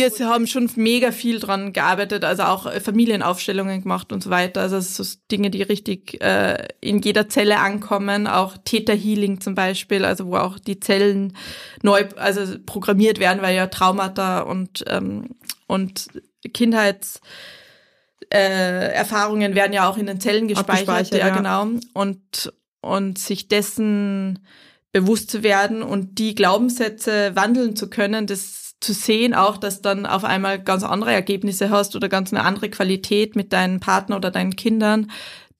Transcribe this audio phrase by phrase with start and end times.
[0.00, 4.62] Wir haben schon mega viel dran gearbeitet, also auch äh, Familienaufstellungen gemacht und so weiter.
[4.62, 10.26] Also so Dinge, die richtig äh, in jeder Zelle ankommen, auch Täterhealing zum Beispiel, also
[10.26, 11.36] wo auch die Zellen
[11.82, 15.36] neu, also programmiert werden, weil ja Traumata und ähm,
[15.66, 16.08] und
[16.54, 17.20] Kindheits
[18.32, 21.68] äh, Erfahrungen werden ja auch in den Zellen gespeichert, ja, ja, genau.
[21.92, 24.38] Und und sich dessen
[24.92, 30.06] bewusst zu werden und die Glaubenssätze wandeln zu können, das zu sehen auch, dass dann
[30.06, 34.30] auf einmal ganz andere Ergebnisse hast oder ganz eine andere Qualität mit deinen Partner oder
[34.30, 35.10] deinen Kindern.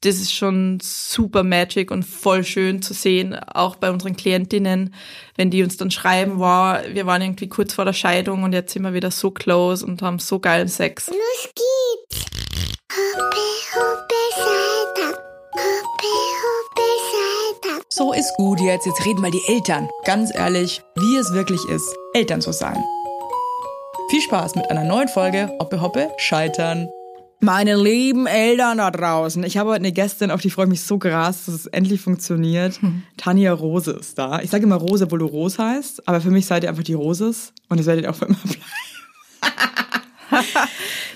[0.02, 4.95] Das ist schon super magic und voll schön zu sehen, auch bei unseren Klientinnen,
[5.37, 8.73] wenn die uns dann schreiben, wow, wir waren irgendwie kurz vor der Scheidung und jetzt
[8.73, 11.09] sind wir wieder so close und haben so geilen Sex.
[11.09, 12.25] Los geht's!
[12.91, 13.37] Hoppe,
[13.75, 14.14] hoppe,
[15.52, 16.09] Hoppe,
[17.62, 18.87] hoppe, So ist gut jetzt.
[18.87, 19.89] Jetzt reden mal die Eltern.
[20.05, 22.83] Ganz ehrlich, wie es wirklich ist, Eltern zu sein.
[24.10, 26.88] Viel Spaß mit einer neuen Folge Hoppe Hoppe Scheitern.
[27.38, 29.44] Meine lieben Eltern da draußen.
[29.44, 32.00] Ich habe heute eine Gästin, auf die freue ich mich so krass, dass es endlich
[32.00, 32.83] funktioniert.
[32.83, 33.05] Hm.
[33.17, 34.41] Tanja Rose ist da.
[34.41, 36.94] Ich sage immer Rose, obwohl du Rose heißt, aber für mich seid ihr einfach die
[36.94, 38.64] Roses und das werdet ihr auch für immer bleiben.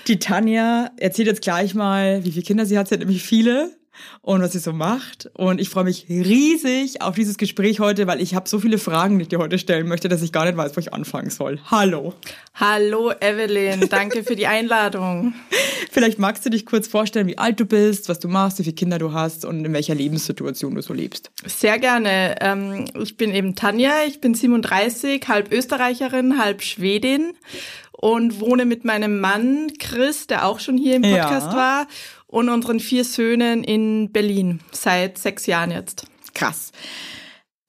[0.07, 2.87] die Tanja erzählt jetzt gleich mal, wie viele Kinder sie hat.
[2.87, 3.75] Sie hat nämlich viele
[4.21, 5.29] und was sie so macht.
[5.33, 9.17] Und ich freue mich riesig auf dieses Gespräch heute, weil ich habe so viele Fragen,
[9.17, 11.59] die ich dir heute stellen möchte, dass ich gar nicht weiß, wo ich anfangen soll.
[11.69, 12.13] Hallo.
[12.55, 15.33] Hallo Evelyn, danke für die Einladung.
[15.91, 18.75] Vielleicht magst du dich kurz vorstellen, wie alt du bist, was du machst, wie viele
[18.75, 21.31] Kinder du hast und in welcher Lebenssituation du so lebst.
[21.45, 22.35] Sehr gerne.
[22.41, 27.33] Ähm, ich bin eben Tanja, ich bin 37, halb Österreicherin, halb Schwedin
[27.91, 31.55] und wohne mit meinem Mann Chris, der auch schon hier im Podcast ja.
[31.55, 31.87] war
[32.35, 36.05] und unseren vier Söhnen in Berlin seit sechs Jahren jetzt.
[36.33, 36.73] Krass.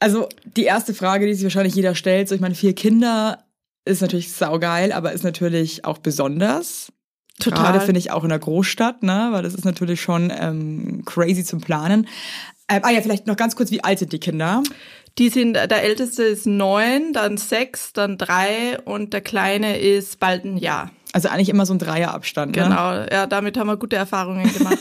[0.01, 3.45] Also die erste Frage, die sich wahrscheinlich jeder stellt, so ich meine, vier Kinder
[3.85, 6.93] ist natürlich saugeil, aber ist natürlich auch besonders.
[7.39, 7.63] Total.
[7.63, 11.45] Gerade finde ich auch in der Großstadt, ne, weil das ist natürlich schon ähm, crazy
[11.45, 12.09] zum Planen.
[12.69, 14.65] Ähm, ah ja, vielleicht noch ganz kurz, wie alt sind die Kinder?
[15.19, 20.45] Die sind, der älteste ist neun, dann sechs, dann drei und der kleine ist bald
[20.45, 20.91] ein Jahr.
[21.17, 22.55] Also eigentlich immer so ein Dreierabstand.
[22.55, 22.65] Ne?
[22.65, 24.77] Genau, ja, damit haben wir gute Erfahrungen gemacht.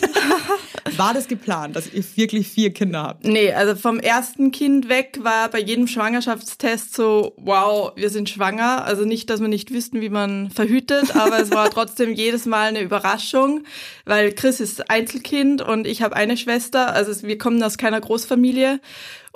[0.97, 3.23] war das geplant, dass ihr wirklich vier Kinder habt?
[3.23, 8.83] Nee, also vom ersten Kind weg war bei jedem Schwangerschaftstest so, wow, wir sind schwanger.
[8.83, 12.67] Also nicht, dass wir nicht wüssten, wie man verhütet, aber es war trotzdem jedes Mal
[12.67, 13.63] eine Überraschung,
[14.03, 16.91] weil Chris ist Einzelkind und ich habe eine Schwester.
[16.91, 18.81] Also wir kommen aus keiner Großfamilie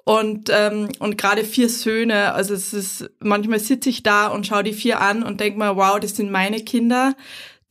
[0.10, 4.64] und, ähm, und gerade vier Söhne, also es ist, manchmal sitze ich da und schaue
[4.64, 7.14] die vier an und denke mal, wow, das sind meine Kinder.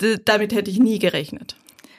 [0.00, 1.56] D damit hätte ich nie gerechnet.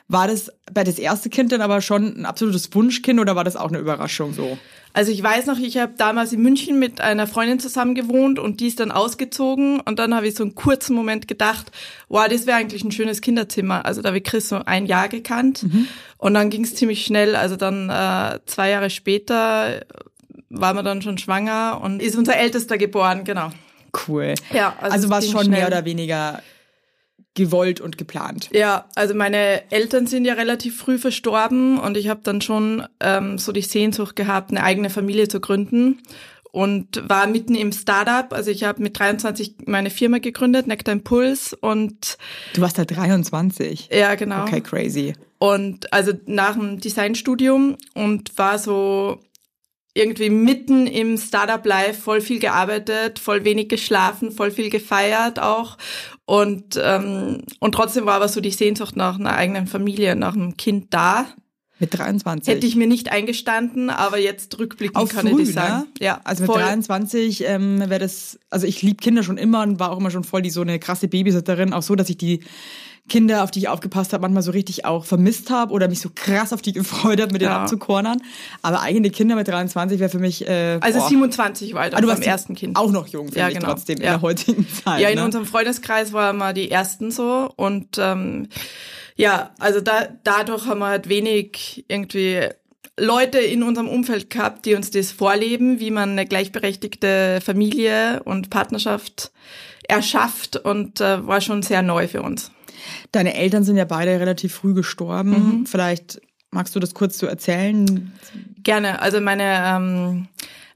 [0.07, 3.57] War das bei das erste Kind denn aber schon ein absolutes Wunschkind oder war das
[3.57, 4.57] auch eine Überraschung so?
[4.93, 8.61] Also ich weiß noch, ich habe damals in München mit einer Freundin zusammen gewohnt und
[8.61, 11.71] die ist dann ausgezogen und dann habe ich so einen kurzen Moment gedacht,
[12.07, 13.85] wow, das wäre eigentlich ein schönes Kinderzimmer.
[13.85, 15.87] Also da habe ich Chris so ein Jahr gekannt mhm.
[16.17, 17.35] und dann ging es ziemlich schnell.
[17.35, 19.85] Also dann äh, zwei Jahre später
[20.49, 23.49] war man dann schon schwanger und ist unser Ältester geboren, genau.
[24.07, 24.35] Cool.
[24.53, 25.59] Ja, also, also war es schon schnell.
[25.59, 26.41] mehr oder weniger
[27.35, 28.49] gewollt und geplant.
[28.51, 33.37] Ja, also meine Eltern sind ja relativ früh verstorben und ich habe dann schon ähm,
[33.37, 36.01] so die Sehnsucht gehabt, eine eigene Familie zu gründen
[36.51, 38.33] und war mitten im Startup.
[38.33, 42.17] Also ich habe mit 23 meine Firma gegründet, Nectar Impuls und
[42.53, 43.89] Du warst da 23?
[43.91, 44.41] Ja, genau.
[44.41, 45.13] Okay, crazy.
[45.37, 49.21] Und also nach dem Designstudium und war so
[49.93, 55.77] irgendwie mitten im Startup-Life voll viel gearbeitet, voll wenig geschlafen, voll viel gefeiert auch.
[56.25, 60.57] Und, ähm, und trotzdem war aber so die Sehnsucht nach einer eigenen Familie, nach einem
[60.57, 61.25] Kind da.
[61.79, 62.53] Mit 23?
[62.53, 65.85] Hätte ich mir nicht eingestanden, aber jetzt rückblickend auch kann früh, ich sagen.
[65.85, 65.87] Ne?
[66.01, 66.61] Ja, also mit voll.
[66.61, 70.25] 23 ähm, wäre das, also ich liebe Kinder schon immer und war auch immer schon
[70.25, 72.41] voll die so eine krasse Babysitterin, auch so, dass ich die
[73.09, 76.09] Kinder, auf die ich aufgepasst habe, manchmal so richtig auch vermisst habe oder mich so
[76.13, 77.61] krass auf die gefreut habe, mit denen ja.
[77.61, 78.21] abzukornern.
[78.61, 80.47] Aber eigene Kinder mit 23 wäre für mich.
[80.47, 81.09] Äh, also boah.
[81.09, 82.77] 27 weiter ah, du beim ersten Kind.
[82.77, 83.59] Auch noch jung, finde ja, genau.
[83.59, 84.03] ich trotzdem ja.
[84.03, 85.01] in der heutigen Zeit.
[85.01, 85.25] Ja, in ne?
[85.25, 88.47] unserem Freundeskreis waren wir die ersten so und ähm,
[89.15, 92.47] ja, also da, dadurch haben wir halt wenig irgendwie
[92.97, 98.49] Leute in unserem Umfeld gehabt, die uns das vorleben, wie man eine gleichberechtigte Familie und
[98.49, 99.31] Partnerschaft
[99.87, 102.51] erschafft und äh, war schon sehr neu für uns.
[103.11, 105.31] Deine Eltern sind ja beide relativ früh gestorben.
[105.31, 105.65] Mhm.
[105.65, 106.21] Vielleicht
[106.51, 108.11] magst du das kurz so erzählen?
[108.63, 109.01] Gerne.
[109.01, 110.27] Also meine ähm,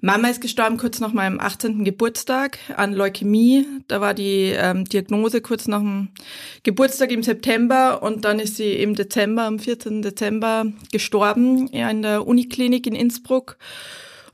[0.05, 1.85] Mama ist gestorben kurz nach meinem 18.
[1.85, 3.65] Geburtstag an Leukämie.
[3.88, 6.09] Da war die ähm, Diagnose kurz nach dem
[6.63, 10.01] Geburtstag im September und dann ist sie im Dezember, am 14.
[10.01, 13.57] Dezember gestorben ja, in der Uniklinik in Innsbruck.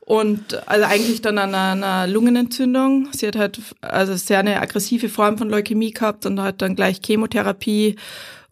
[0.09, 3.09] Und also eigentlich dann an einer, Lungenentzündung.
[3.11, 6.99] Sie hat halt also sehr eine aggressive Form von Leukämie gehabt und hat dann gleich
[7.05, 7.95] Chemotherapie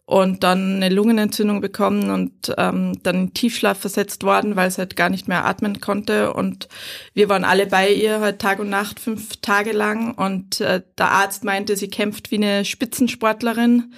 [0.04, 4.94] und dann eine Lungenentzündung bekommen und ähm, dann in Tiefschlaf versetzt worden, weil sie halt
[4.94, 6.32] gar nicht mehr atmen konnte.
[6.32, 6.68] Und
[7.12, 10.14] wir waren alle bei ihr halt Tag und Nacht fünf Tage lang.
[10.14, 13.94] Und äh, der Arzt meinte, sie kämpft wie eine Spitzensportlerin.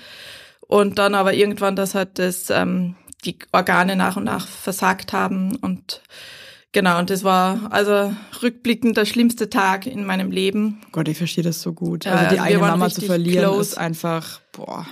[0.66, 2.94] Und dann aber irgendwann, dass halt das ähm,
[3.26, 6.00] die Organe nach und nach versagt haben und
[6.72, 10.80] Genau, und das war also rückblickend der schlimmste Tag in meinem Leben.
[10.92, 12.06] Gott, ich verstehe das so gut.
[12.06, 13.72] Also die eigene Mama zu verlieren close.
[13.72, 14.86] ist einfach, boah.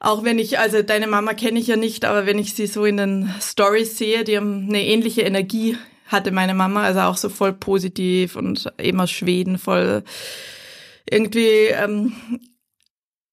[0.00, 2.84] Auch wenn ich, also deine Mama kenne ich ja nicht, aber wenn ich sie so
[2.84, 5.76] in den Stories sehe, die haben eine ähnliche Energie
[6.06, 10.04] hatte meine Mama, also auch so voll positiv und eben aus Schweden, voll
[11.08, 12.12] irgendwie ähm,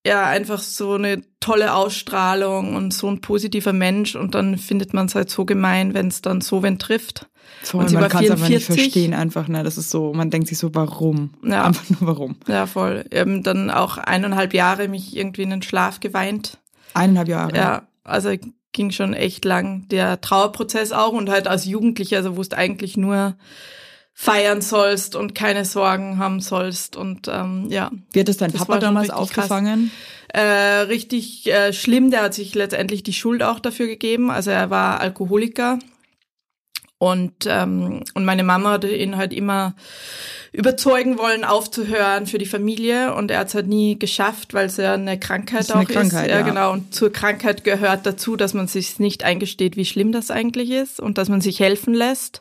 [0.06, 5.06] ja einfach so eine tolle Ausstrahlung und so ein positiver Mensch und dann findet man
[5.06, 7.28] es halt so gemein, wenn es dann so wen trifft.
[7.62, 9.64] Voll, und sie man kann es einfach nicht verstehen einfach, ne?
[9.64, 11.32] Das ist so, man denkt sich so, warum?
[11.44, 11.64] Ja.
[11.64, 12.36] Einfach nur warum.
[12.48, 13.06] Ja, voll.
[13.12, 16.58] Eben dann auch eineinhalb Jahre mich irgendwie in den Schlaf geweint.
[16.94, 17.56] Eineinhalb Jahre?
[17.56, 18.32] Ja, also
[18.74, 19.88] ging schon echt lang.
[19.90, 23.36] Der Trauerprozess auch und halt als Jugendlicher, also wusste eigentlich nur
[24.14, 27.92] feiern sollst und keine Sorgen haben sollst und ähm, ja.
[28.12, 29.92] Wie hat es dein Papa damals aufgefangen?
[30.30, 34.32] Äh, richtig äh, schlimm, der hat sich letztendlich die Schuld auch dafür gegeben.
[34.32, 35.80] Also er war Alkoholiker
[37.04, 39.76] und, ähm, und meine Mama hat ihn halt immer
[40.54, 43.14] überzeugen wollen, aufzuhören für die Familie.
[43.14, 45.86] Und er hat es halt nie geschafft, weil es ja eine Krankheit ist auch eine
[45.86, 46.32] Krankheit, ist.
[46.32, 46.72] Ja, ja, genau.
[46.72, 51.02] Und zur Krankheit gehört dazu, dass man sich nicht eingesteht, wie schlimm das eigentlich ist
[51.02, 52.40] und dass man sich helfen lässt.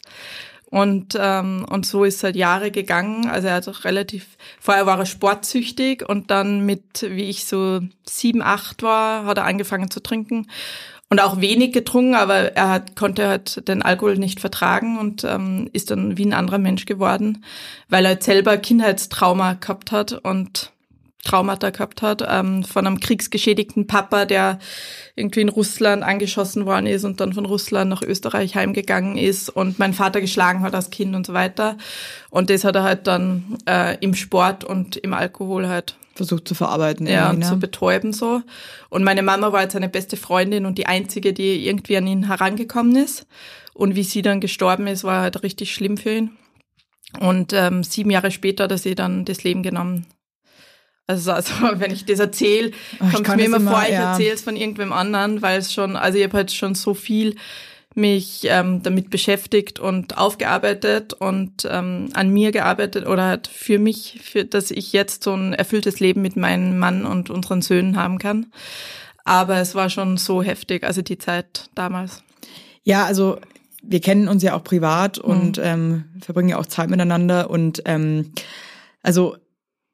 [0.73, 3.29] Und, ähm, und so ist halt Jahre gegangen.
[3.29, 7.81] Also er hat auch relativ, vorher war er sportsüchtig und dann mit, wie ich so
[8.09, 10.47] sieben, acht war, hat er angefangen zu trinken
[11.11, 15.69] und auch wenig getrunken, aber er hat, konnte halt den Alkohol nicht vertragen und ähm,
[15.75, 17.45] ist dann wie ein anderer Mensch geworden,
[17.91, 20.72] weil er selber Kindheitstrauma gehabt hat und
[21.25, 24.59] Traumata gehabt hat ähm, von einem kriegsgeschädigten Papa, der
[25.15, 29.79] irgendwie in Russland angeschossen worden ist und dann von Russland nach Österreich heimgegangen ist und
[29.79, 31.77] mein Vater geschlagen hat als Kind und so weiter.
[32.31, 36.55] Und das hat er halt dann äh, im Sport und im Alkohol halt versucht zu
[36.55, 37.07] verarbeiten.
[37.07, 37.47] Ja, und ne?
[37.47, 38.43] zu betäuben so.
[38.91, 42.27] Und meine Mama war jetzt seine beste Freundin und die einzige, die irgendwie an ihn
[42.27, 43.27] herangekommen ist.
[43.75, 46.31] Und wie sie dann gestorben ist, war halt richtig schlimm für ihn.
[47.21, 50.07] Und ähm, sieben Jahre später hat er sie dann das Leben genommen.
[51.07, 54.13] Also, also wenn ich das erzähle, kommt es mir immer vor, ich ja.
[54.13, 57.37] erzähle es von irgendwem anderen, weil es schon, also ich habe halt schon so viel
[57.95, 64.21] mich ähm, damit beschäftigt und aufgearbeitet und ähm, an mir gearbeitet oder halt für mich,
[64.23, 68.19] für, dass ich jetzt so ein erfülltes Leben mit meinem Mann und unseren Söhnen haben
[68.19, 68.47] kann.
[69.25, 72.23] Aber es war schon so heftig, also die Zeit damals.
[72.83, 73.39] Ja, also
[73.83, 75.65] wir kennen uns ja auch privat und mhm.
[75.65, 78.33] ähm, verbringen ja auch Zeit miteinander und ähm,
[79.03, 79.37] also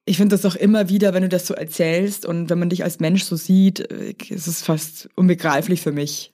[0.08, 2.84] ich finde das auch immer wieder, wenn du das so erzählst und wenn man dich
[2.84, 6.32] als Mensch so sieht, äh, ist es fast unbegreiflich für mich.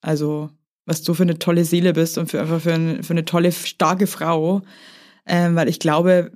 [0.00, 0.50] Also
[0.86, 3.50] was du für eine tolle Seele bist und für einfach für, ein, für eine tolle,
[3.52, 4.62] starke Frau.
[5.26, 6.30] Ähm, weil ich glaube,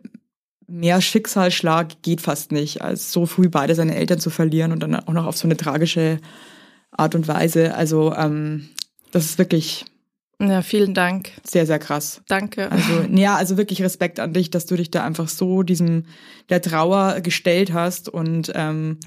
[0.67, 4.97] mehr Schicksalsschlag geht fast nicht, als so früh beide seine Eltern zu verlieren und dann
[4.97, 6.19] auch noch auf so eine tragische
[6.91, 7.75] Art und Weise.
[7.75, 8.69] Also ähm,
[9.13, 9.85] das ist wirklich
[10.41, 11.33] ja, vielen Dank.
[11.45, 12.23] Sehr, sehr krass.
[12.29, 12.73] Danke.
[12.73, 16.07] Also, ja, also wirklich Respekt an dich, dass du dich da einfach so diesem
[16.49, 18.99] der Trauer gestellt hast und ähm,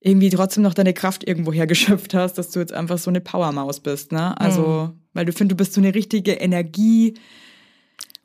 [0.00, 3.80] irgendwie trotzdem noch deine Kraft irgendwo hergeschöpft hast, dass du jetzt einfach so eine Powermaus
[3.80, 4.38] bist, ne?
[4.40, 5.00] Also, mhm.
[5.14, 7.14] weil du findest, du bist so eine richtige Energie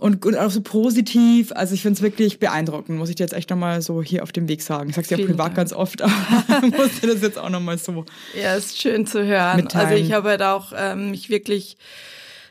[0.02, 1.52] und, und auch so positiv.
[1.52, 4.32] Also ich finde es wirklich beeindruckend, muss ich dir jetzt echt nochmal so hier auf
[4.32, 4.90] dem Weg sagen.
[4.90, 5.56] Ich sag's ja privat Dank.
[5.58, 6.12] ganz oft, aber
[6.76, 8.06] muss dir das jetzt auch nochmal so.
[8.34, 9.58] Ja, ist schön zu hören.
[9.58, 9.90] Mitteilen.
[9.90, 11.78] Also ich habe halt auch ähm, mich wirklich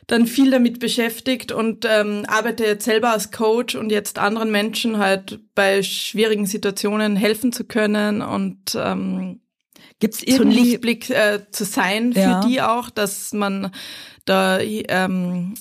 [0.07, 4.97] dann viel damit beschäftigt und ähm, arbeite jetzt selber als Coach und jetzt anderen Menschen
[4.97, 9.41] halt bei schwierigen Situationen helfen zu können und ähm,
[9.99, 13.71] Gibt's irgendwie so ein Lichtblick äh, zu sein für die auch, dass man
[14.25, 15.53] da ähm,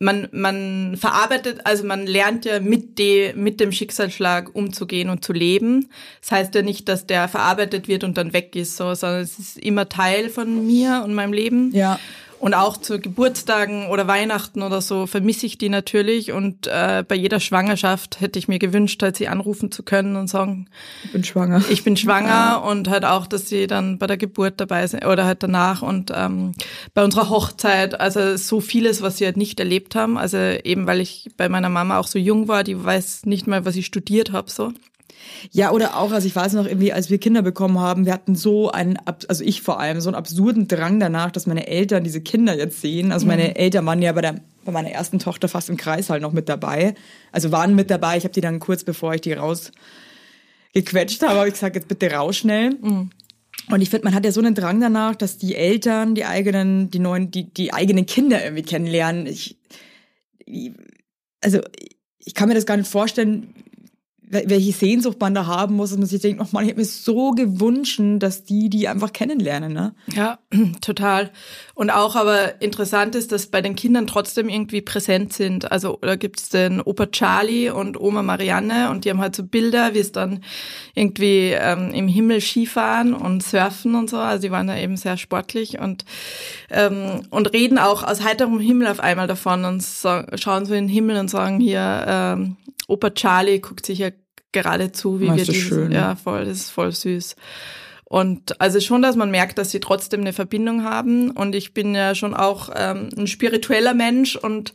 [0.00, 5.34] man man verarbeitet, also man lernt ja mit de, mit dem Schicksalsschlag umzugehen und zu
[5.34, 5.90] leben.
[6.22, 9.38] Das heißt ja nicht, dass der verarbeitet wird und dann weg ist, so, sondern es
[9.38, 11.70] ist immer Teil von mir und meinem Leben.
[11.74, 12.00] Ja.
[12.40, 16.32] Und auch zu Geburtstagen oder Weihnachten oder so vermisse ich die natürlich.
[16.32, 20.26] Und äh, bei jeder Schwangerschaft hätte ich mir gewünscht, halt sie anrufen zu können und
[20.26, 20.66] sagen,
[21.04, 21.62] ich bin schwanger.
[21.68, 22.56] Ich bin schwanger ja.
[22.56, 26.12] und halt auch, dass sie dann bei der Geburt dabei sind oder halt danach und
[26.14, 26.54] ähm,
[26.94, 28.00] bei unserer Hochzeit.
[28.00, 30.16] Also so vieles, was sie halt nicht erlebt haben.
[30.16, 33.66] Also eben, weil ich bei meiner Mama auch so jung war, die weiß nicht mal,
[33.66, 34.72] was ich studiert habe so.
[35.50, 38.34] Ja, oder auch, also ich weiß noch irgendwie, als wir Kinder bekommen haben, wir hatten
[38.34, 42.20] so einen, also ich vor allem, so einen absurden Drang danach, dass meine Eltern diese
[42.20, 43.12] Kinder jetzt sehen.
[43.12, 43.56] Also meine mhm.
[43.56, 46.48] Eltern waren ja bei, der, bei meiner ersten Tochter fast im Kreis halt noch mit
[46.48, 46.94] dabei.
[47.32, 48.16] Also waren mit dabei.
[48.16, 52.10] Ich habe die dann kurz bevor ich die rausgequetscht habe, habe ich gesagt, jetzt bitte
[52.10, 52.70] raus schnell.
[52.80, 53.10] Mhm.
[53.70, 56.90] Und ich finde, man hat ja so einen Drang danach, dass die Eltern die eigenen,
[56.90, 59.26] die neuen, die, die eigenen Kinder irgendwie kennenlernen.
[59.26, 59.58] Ich,
[61.40, 61.60] also
[62.18, 63.54] ich kann mir das gar nicht vorstellen,
[64.30, 66.86] welche Sehnsucht man da haben muss, dass man sich denkt, oh Mann, ich habe mir
[66.86, 69.72] so gewünscht, dass die die einfach kennenlernen.
[69.72, 69.92] Ne?
[70.14, 70.38] Ja,
[70.80, 71.30] total.
[71.74, 75.72] Und auch aber interessant ist, dass bei den Kindern trotzdem irgendwie präsent sind.
[75.72, 79.94] Also da gibt's den Opa Charlie und Oma Marianne und die haben halt so Bilder,
[79.94, 80.44] wie es dann
[80.94, 84.18] irgendwie ähm, im Himmel Skifahren und surfen und so.
[84.18, 86.04] Also die waren da eben sehr sportlich und
[86.70, 90.84] ähm, und reden auch aus heiterem Himmel auf einmal davon und so, schauen so in
[90.84, 92.56] den Himmel und sagen hier, ähm,
[92.86, 94.10] Opa Charlie guckt sich ja
[94.52, 95.92] gerade zu, wie wir schön.
[95.92, 97.36] ja voll, das ist voll süß.
[98.04, 101.30] Und also schon, dass man merkt, dass sie trotzdem eine Verbindung haben.
[101.30, 104.74] Und ich bin ja schon auch ähm, ein spiritueller Mensch und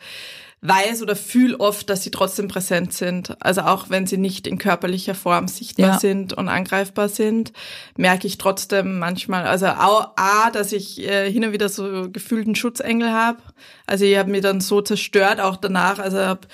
[0.68, 3.36] weiß oder fühle oft, dass sie trotzdem präsent sind.
[3.42, 6.00] Also auch wenn sie nicht in körperlicher Form sichtbar ja.
[6.00, 7.54] sind und angreifbar sind,
[7.98, 12.56] merke ich trotzdem manchmal, also auch A, dass ich äh, hin und wieder so gefühlten
[12.56, 13.40] Schutzengel habe.
[13.86, 16.00] Also ich habe mir dann so zerstört, auch danach.
[16.00, 16.48] Also habe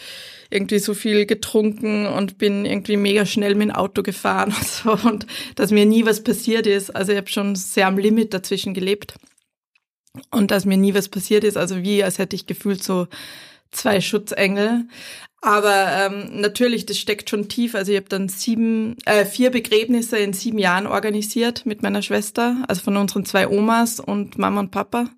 [0.52, 5.10] irgendwie so viel getrunken und bin irgendwie mega schnell mit dem Auto gefahren und so
[5.10, 5.26] und
[5.56, 6.96] dass mir nie was passiert ist.
[6.96, 9.16] Also ich habe schon sehr am Limit dazwischen gelebt
[10.30, 11.58] und dass mir nie was passiert ist.
[11.58, 13.08] Also wie, als hätte ich gefühlt so
[13.72, 14.86] zwei Schutzengel.
[15.42, 17.74] Aber ähm, natürlich, das steckt schon tief.
[17.74, 22.64] Also ich habe dann sieben, äh, vier Begräbnisse in sieben Jahren organisiert mit meiner Schwester,
[22.68, 25.10] also von unseren zwei Omas und Mama und Papa.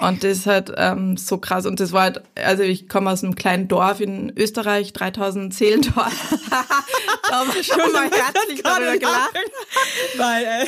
[0.00, 1.66] Und das ist halt ähm, so krass.
[1.66, 6.12] Und das war halt, also ich komme aus einem kleinen Dorf in Österreich, 3000 Seelendorf.
[6.50, 9.34] da war schon mal herzlich darüber gelacht.
[10.16, 10.66] Weil äh,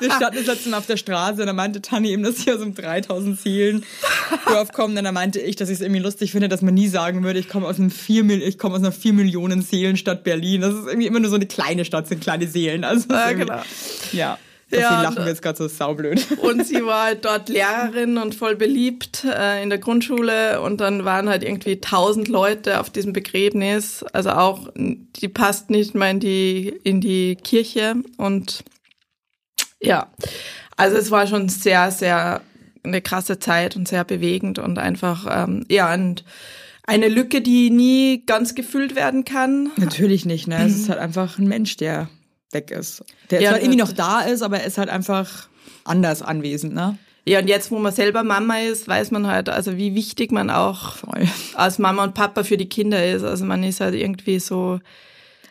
[0.00, 2.74] wir standen letztens auf der Straße und da meinte Tanni eben, dass ich aus einem
[2.74, 4.96] 3000 Seelendorf komme.
[4.96, 7.40] Und dann meinte ich, dass ich es irgendwie lustig finde, dass man nie sagen würde,
[7.40, 10.60] ich komme aus einem 4 ich komme aus einer 4 Millionen Seelenstadt Berlin.
[10.60, 12.84] Das ist irgendwie immer nur so eine kleine Stadt, sind kleine Seelen.
[12.84, 13.62] Also ja, genau.
[14.12, 14.38] Ja.
[14.70, 16.26] Dass ja, sie lachen jetzt gerade so saublöd.
[16.42, 21.06] Und sie war halt dort Lehrerin und voll beliebt äh, in der Grundschule und dann
[21.06, 24.04] waren halt irgendwie tausend Leute auf diesem Begräbnis.
[24.12, 28.62] Also auch, die passt nicht mal in die, in die Kirche und
[29.80, 30.08] ja,
[30.76, 32.42] also es war schon sehr, sehr
[32.84, 36.24] eine krasse Zeit und sehr bewegend und einfach, ähm, ja, und
[36.86, 39.70] eine Lücke, die nie ganz gefüllt werden kann.
[39.76, 40.64] Natürlich nicht, ne?
[40.64, 42.08] Es ist halt einfach ein Mensch, der
[42.52, 43.04] weg ist.
[43.30, 45.48] Der ja, zwar irgendwie noch da ist, aber er ist halt einfach
[45.84, 46.98] anders anwesend, ne?
[47.28, 50.48] Ja, und jetzt, wo man selber Mama ist, weiß man halt, also wie wichtig man
[50.48, 51.28] auch Voll.
[51.54, 53.22] als Mama und Papa für die Kinder ist.
[53.22, 54.80] Also man ist halt irgendwie so.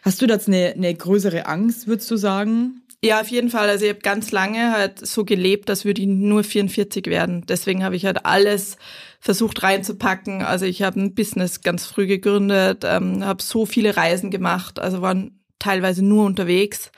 [0.02, 2.82] Hast du jetzt eine, eine größere Angst, würdest du sagen?
[3.04, 3.70] Ja, auf jeden Fall.
[3.70, 7.46] Also ich habe ganz lange halt so gelebt, als würde ich nur 44 werden.
[7.48, 8.78] Deswegen habe ich halt alles
[9.20, 10.42] versucht reinzupacken.
[10.42, 15.02] Also ich habe ein Business ganz früh gegründet, ähm, habe so viele Reisen gemacht, also
[15.02, 16.92] waren teilweise nur unterwegs,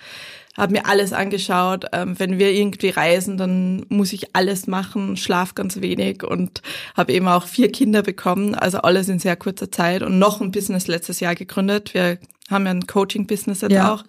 [0.58, 1.86] habe mir alles angeschaut.
[1.94, 6.62] Ähm, wenn wir irgendwie reisen, dann muss ich alles machen, schlaf ganz wenig und
[6.96, 10.52] habe eben auch vier Kinder bekommen, also alles in sehr kurzer Zeit und noch ein
[10.52, 11.94] Business letztes Jahr gegründet.
[11.94, 13.94] Wir haben ja ein Coaching-Business jetzt ja.
[13.94, 14.04] auch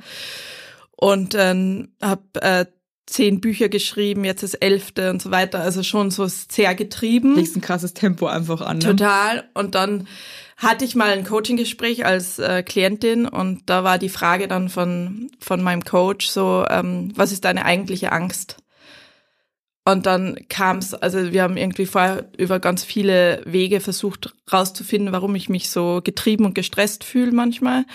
[0.96, 2.66] und ähm, habe äh,
[3.06, 5.60] zehn Bücher geschrieben, jetzt das elfte und so weiter.
[5.60, 7.34] Also schon so sehr getrieben.
[7.34, 8.78] Legst ein krasses Tempo einfach an.
[8.78, 8.84] Ne?
[8.84, 9.44] Total.
[9.54, 10.06] Und dann
[10.60, 15.30] hatte ich mal ein Coaching-Gespräch als äh, Klientin und da war die Frage dann von,
[15.40, 18.58] von meinem Coach so, ähm, was ist deine eigentliche Angst?
[19.86, 25.12] Und dann kam es, also wir haben irgendwie vorher über ganz viele Wege versucht rauszufinden,
[25.12, 27.86] warum ich mich so getrieben und gestresst fühle manchmal.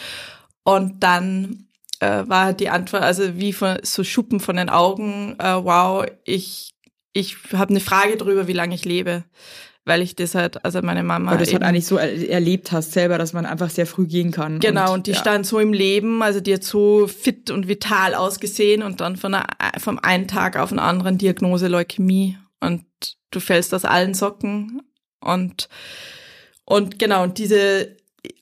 [0.63, 1.67] Und dann
[1.99, 6.73] äh, war die Antwort, also wie von so Schuppen von den Augen, äh, wow, ich,
[7.13, 9.23] ich habe eine Frage darüber, wie lange ich lebe
[9.85, 11.31] weil ich das halt, also meine Mama.
[11.31, 14.31] Weil du das halt eigentlich so erlebt hast selber, dass man einfach sehr früh gehen
[14.31, 14.59] kann.
[14.59, 15.17] Genau, und, und die ja.
[15.17, 19.35] stand so im Leben, also die hat so fit und vital ausgesehen und dann von
[19.35, 22.83] einer, vom einen Tag auf den anderen Diagnose Leukämie und
[23.29, 24.81] du fällst aus allen Socken
[25.19, 25.69] und,
[26.65, 27.95] und genau, und diese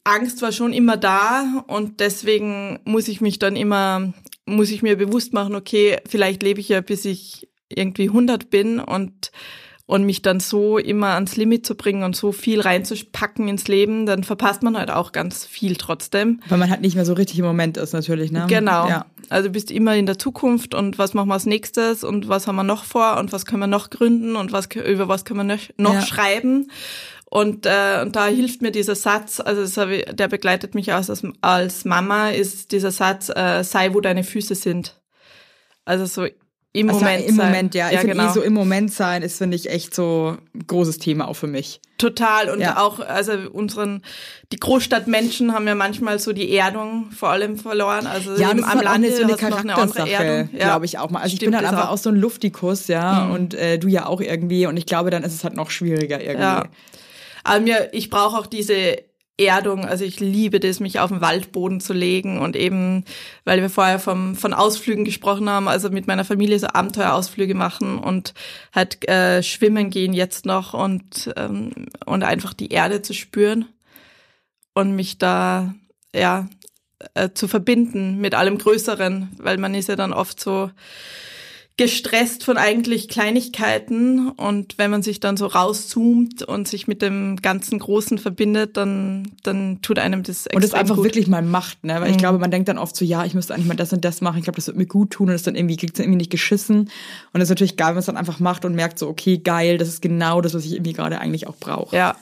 [0.06, 4.14] Angst war schon immer da und deswegen muss ich mich dann immer,
[4.46, 8.80] muss ich mir bewusst machen, okay, vielleicht lebe ich ja bis ich irgendwie 100 bin
[8.80, 9.32] und
[9.86, 14.06] und mich dann so immer ans Limit zu bringen und so viel reinzupacken ins Leben,
[14.06, 16.40] dann verpasst man halt auch ganz viel trotzdem.
[16.48, 18.46] Weil man halt nicht mehr so richtig im Moment ist natürlich, ne?
[18.48, 18.88] Genau.
[18.88, 19.06] Ja.
[19.30, 22.48] Also du bist immer in der Zukunft und was machen wir als nächstes und was
[22.48, 25.48] haben wir noch vor und was können wir noch gründen und was über was können
[25.48, 26.06] wir noch, noch ja.
[26.06, 26.70] schreiben.
[27.26, 31.24] Und, äh, und da hilft mir dieser Satz, also ich, der begleitet mich aus, als,
[31.42, 35.02] als Mama, ist dieser Satz, äh, sei wo deine Füße sind.
[35.84, 36.28] Also so
[36.76, 37.46] im also Moment Im sein.
[37.46, 37.88] Moment, ja.
[37.88, 38.32] Ich ja, finde eh genau.
[38.32, 41.46] eh so im Moment sein ist, finde ich, echt so ein großes Thema auch für
[41.46, 41.80] mich.
[42.00, 42.50] Total.
[42.50, 42.82] Und ja.
[42.82, 44.02] auch, also unseren,
[44.52, 48.08] die Großstadtmenschen haben ja manchmal so die Erdung vor allem verloren.
[48.08, 50.66] Also ja, das am ist Land so eine Charaktersache, ja.
[50.66, 51.20] glaube ich auch mal.
[51.20, 51.94] Also Stimmt ich bin halt einfach auch.
[51.94, 53.26] auch so ein Luftikus, ja.
[53.26, 53.32] Mhm.
[53.34, 54.66] Und äh, du ja auch irgendwie.
[54.66, 56.42] Und ich glaube, dann ist es halt noch schwieriger irgendwie.
[56.42, 56.64] Ja.
[57.44, 58.98] Aber mir, ich brauche auch diese
[59.38, 59.86] Erdung.
[59.86, 63.04] Also ich liebe das, mich auf den Waldboden zu legen und eben,
[63.46, 67.98] weil wir vorher vom, von Ausflügen gesprochen haben, also mit meiner Familie so Abenteuerausflüge machen
[67.98, 68.34] und
[68.74, 71.72] halt äh, schwimmen gehen jetzt noch und, ähm,
[72.06, 73.66] und einfach die Erde zu spüren
[74.74, 75.74] und mich da,
[76.16, 76.48] ja,
[77.16, 80.70] äh, zu verbinden mit allem Größeren, weil man ist ja dann oft so,
[81.76, 87.38] gestresst von eigentlich Kleinigkeiten und wenn man sich dann so rauszoomt und sich mit dem
[87.38, 91.06] ganzen Großen verbindet, dann, dann tut einem das extrem Und das einfach gut.
[91.06, 91.96] wirklich mal macht, ne?
[91.96, 92.12] Weil mhm.
[92.12, 94.22] ich glaube, man denkt dann oft so, ja, ich müsste eigentlich mal das und das
[94.22, 96.18] machen, ich glaube, das wird mir gut tun und das dann irgendwie, kriegt es irgendwie
[96.18, 96.90] nicht geschissen und
[97.34, 99.80] das ist natürlich geil, wenn man es dann einfach macht und merkt so, okay, geil,
[99.80, 101.96] das ist genau das, was ich irgendwie gerade eigentlich auch brauche.
[101.96, 102.16] Ja.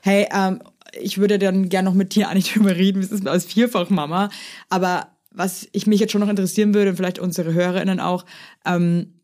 [0.00, 0.60] Hey, ähm,
[0.98, 4.30] ich würde dann gerne noch mit dir eigentlich drüber reden, es ist als Vierfachmama,
[4.70, 8.24] aber was ich mich jetzt schon noch interessieren würde und vielleicht unsere HörerInnen auch,
[8.64, 9.20] ähm,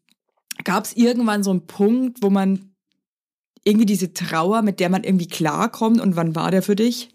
[0.65, 2.75] gab es irgendwann so einen Punkt, wo man
[3.65, 7.11] irgendwie diese Trauer, mit der man irgendwie klarkommt und wann war der für dich?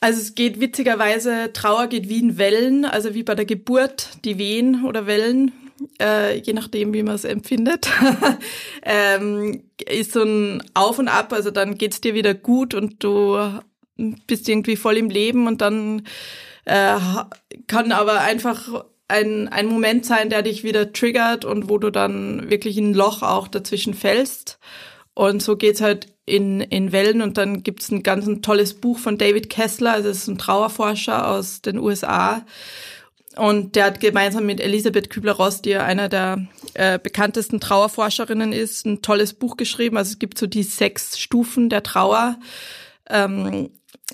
[0.00, 4.38] Also es geht witzigerweise, Trauer geht wie in Wellen, also wie bei der Geburt, die
[4.38, 5.52] Wehen oder Wellen,
[6.00, 7.88] äh, je nachdem, wie man es empfindet,
[8.82, 13.38] ähm, ist so ein Auf und Ab, also dann geht's dir wieder gut und du
[14.26, 16.02] bist irgendwie voll im Leben und dann
[16.64, 16.96] äh,
[17.66, 22.50] kann aber einfach ein, ein Moment sein, der dich wieder triggert und wo du dann
[22.50, 24.58] wirklich in ein Loch auch dazwischen fällst.
[25.14, 27.22] Und so geht's halt in, in Wellen.
[27.22, 31.28] Und dann gibt's ein ganz ein tolles Buch von David Kessler, also ist ein Trauerforscher
[31.28, 32.44] aus den USA.
[33.36, 38.86] Und der hat gemeinsam mit Elisabeth Kübler-Ross, die ja einer der äh, bekanntesten Trauerforscherinnen ist,
[38.86, 39.96] ein tolles Buch geschrieben.
[39.96, 42.38] Also es gibt so die sechs Stufen der Trauer.
[43.10, 43.70] Ähm,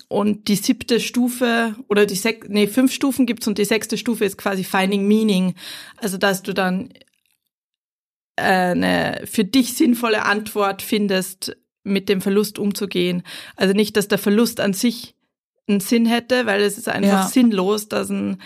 [0.07, 4.25] und die siebte Stufe oder die sech nee, fünf Stufen gibt's und die sechste Stufe
[4.25, 5.55] ist quasi Finding Meaning.
[5.97, 6.91] Also dass du dann
[8.37, 13.23] äh, eine für dich sinnvolle Antwort findest, mit dem Verlust umzugehen.
[13.55, 15.15] Also nicht, dass der Verlust an sich
[15.67, 17.27] einen Sinn hätte, weil es ist einfach ja.
[17.27, 18.41] sinnlos, dass ein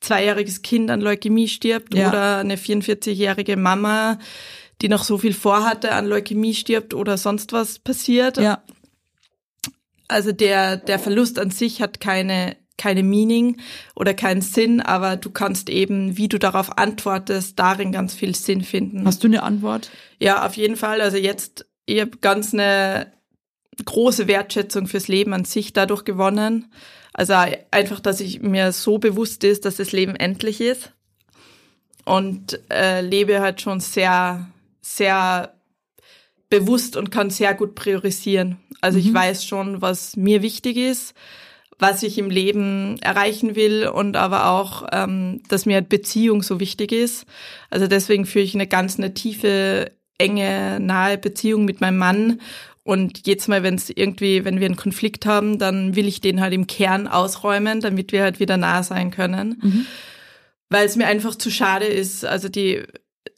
[0.00, 2.08] zweijähriges Kind an Leukämie stirbt ja.
[2.08, 4.18] oder eine 44-jährige Mama,
[4.80, 8.36] die noch so viel vorhatte, an Leukämie stirbt oder sonst was passiert.
[8.36, 8.62] Ja.
[10.08, 13.60] Also der, der Verlust an sich hat keine, keine Meaning
[13.94, 18.62] oder keinen Sinn, aber du kannst eben, wie du darauf antwortest, darin ganz viel Sinn
[18.62, 19.06] finden.
[19.06, 19.90] Hast du eine Antwort?
[20.18, 21.00] Ja, auf jeden Fall.
[21.02, 23.12] Also jetzt, ich habe ganz eine
[23.84, 26.72] große Wertschätzung fürs Leben an sich dadurch gewonnen.
[27.12, 27.34] Also
[27.70, 30.92] einfach, dass ich mir so bewusst ist, dass das Leben endlich ist
[32.04, 34.48] und äh, lebe halt schon sehr,
[34.80, 35.57] sehr
[36.50, 38.56] bewusst und kann sehr gut priorisieren.
[38.80, 39.04] Also mhm.
[39.04, 41.14] ich weiß schon, was mir wichtig ist,
[41.78, 46.92] was ich im Leben erreichen will und aber auch, ähm, dass mir Beziehung so wichtig
[46.92, 47.26] ist.
[47.70, 52.40] Also deswegen führe ich eine ganz eine tiefe, enge, nahe Beziehung mit meinem Mann.
[52.82, 56.40] Und jedes Mal, wenn es irgendwie, wenn wir einen Konflikt haben, dann will ich den
[56.40, 59.60] halt im Kern ausräumen, damit wir halt wieder nah sein können.
[59.62, 59.86] Mhm.
[60.70, 62.24] Weil es mir einfach zu schade ist.
[62.24, 62.82] Also die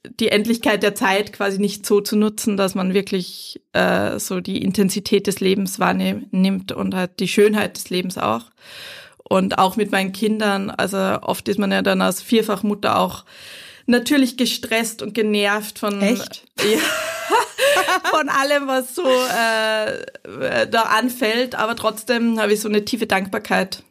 [0.04, 4.62] die Endlichkeit der Zeit quasi nicht so zu nutzen, dass man wirklich äh, so die
[4.62, 8.44] Intensität des Lebens wahrnimmt und halt die Schönheit des Lebens auch.
[9.22, 13.24] Und auch mit meinen Kindern, also oft ist man ja dann als Vierfachmutter auch
[13.86, 16.44] natürlich gestresst und genervt von Echt?
[16.62, 21.54] Ja, von allem, was so äh, da anfällt.
[21.54, 23.82] Aber trotzdem habe ich so eine tiefe Dankbarkeit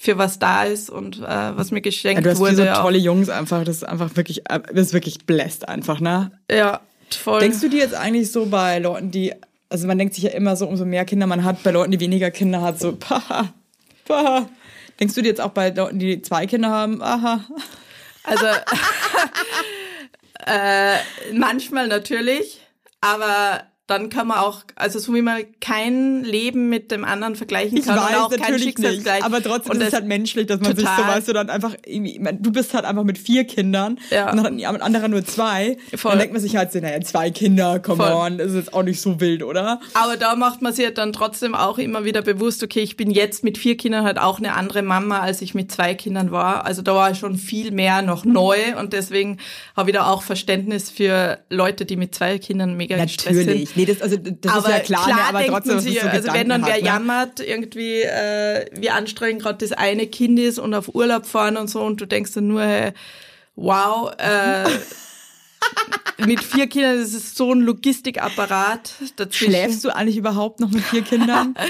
[0.00, 2.54] für was da ist und äh, was mir geschenkt ja, du hast wurde.
[2.54, 6.30] Du so tolle Jungs einfach, das ist einfach wirklich, das ist wirklich bläst einfach, ne?
[6.50, 6.80] Ja,
[7.10, 7.40] voll.
[7.40, 9.34] Denkst du dir jetzt eigentlich so bei Leuten, die,
[9.68, 12.00] also man denkt sich ja immer so, umso mehr Kinder man hat, bei Leuten, die
[12.00, 13.52] weniger Kinder hat, so, paha,
[14.06, 14.48] paha.
[15.00, 17.44] Denkst du dir jetzt auch bei Leuten, die zwei Kinder haben, aha?
[18.22, 18.46] Also,
[20.46, 20.96] äh,
[21.32, 22.60] manchmal natürlich,
[23.00, 27.82] aber dann kann man auch, also so wie man kein Leben mit dem anderen vergleichen
[27.82, 29.20] kann ich weiß, auch kein Schicksalsgleich.
[29.20, 30.94] Nicht, aber trotzdem und ist es halt menschlich, dass man total.
[30.94, 34.30] sich so, weißt du, dann einfach irgendwie, du bist halt einfach mit vier Kindern ja.
[34.30, 35.78] und dann hat ein anderer nur zwei.
[35.96, 36.10] Voll.
[36.10, 38.12] Dann denkt man sich halt so, naja, zwei Kinder, come Voll.
[38.12, 39.80] on, das ist jetzt auch nicht so wild, oder?
[39.94, 43.10] Aber da macht man sich halt dann trotzdem auch immer wieder bewusst, okay, ich bin
[43.10, 46.66] jetzt mit vier Kindern halt auch eine andere Mama, als ich mit zwei Kindern war.
[46.66, 49.38] Also da war schon viel mehr noch neu und deswegen
[49.74, 53.77] habe ich da auch Verständnis für Leute, die mit zwei Kindern mega Natürlich, gestresst sind
[53.78, 56.08] Nee, das, also, das aber ist ja klar, klar ne, aber trotzdem, man sich, so
[56.08, 56.86] also wenn dann wer hat, ne?
[56.86, 61.68] jammert, irgendwie, äh, wie anstrengend gerade das eine Kind ist und auf Urlaub fahren und
[61.68, 62.92] so und du denkst dann nur, hey,
[63.54, 64.64] wow, äh,
[66.26, 68.94] mit vier Kindern, das ist so ein Logistikapparat.
[69.14, 69.52] Dazwischen.
[69.52, 71.54] Schläfst du eigentlich überhaupt noch mit vier Kindern?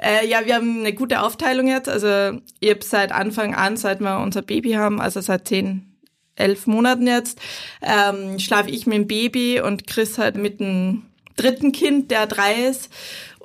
[0.00, 1.88] Äh, ja, wir haben eine gute Aufteilung jetzt.
[1.88, 5.88] Also ich habe seit Anfang an, seit wir unser Baby haben, also seit zehn,
[6.36, 7.40] elf Monaten jetzt,
[7.82, 11.02] ähm, schlafe ich mit dem Baby und Chris halt mit dem
[11.38, 12.90] dritten Kind, der drei ist.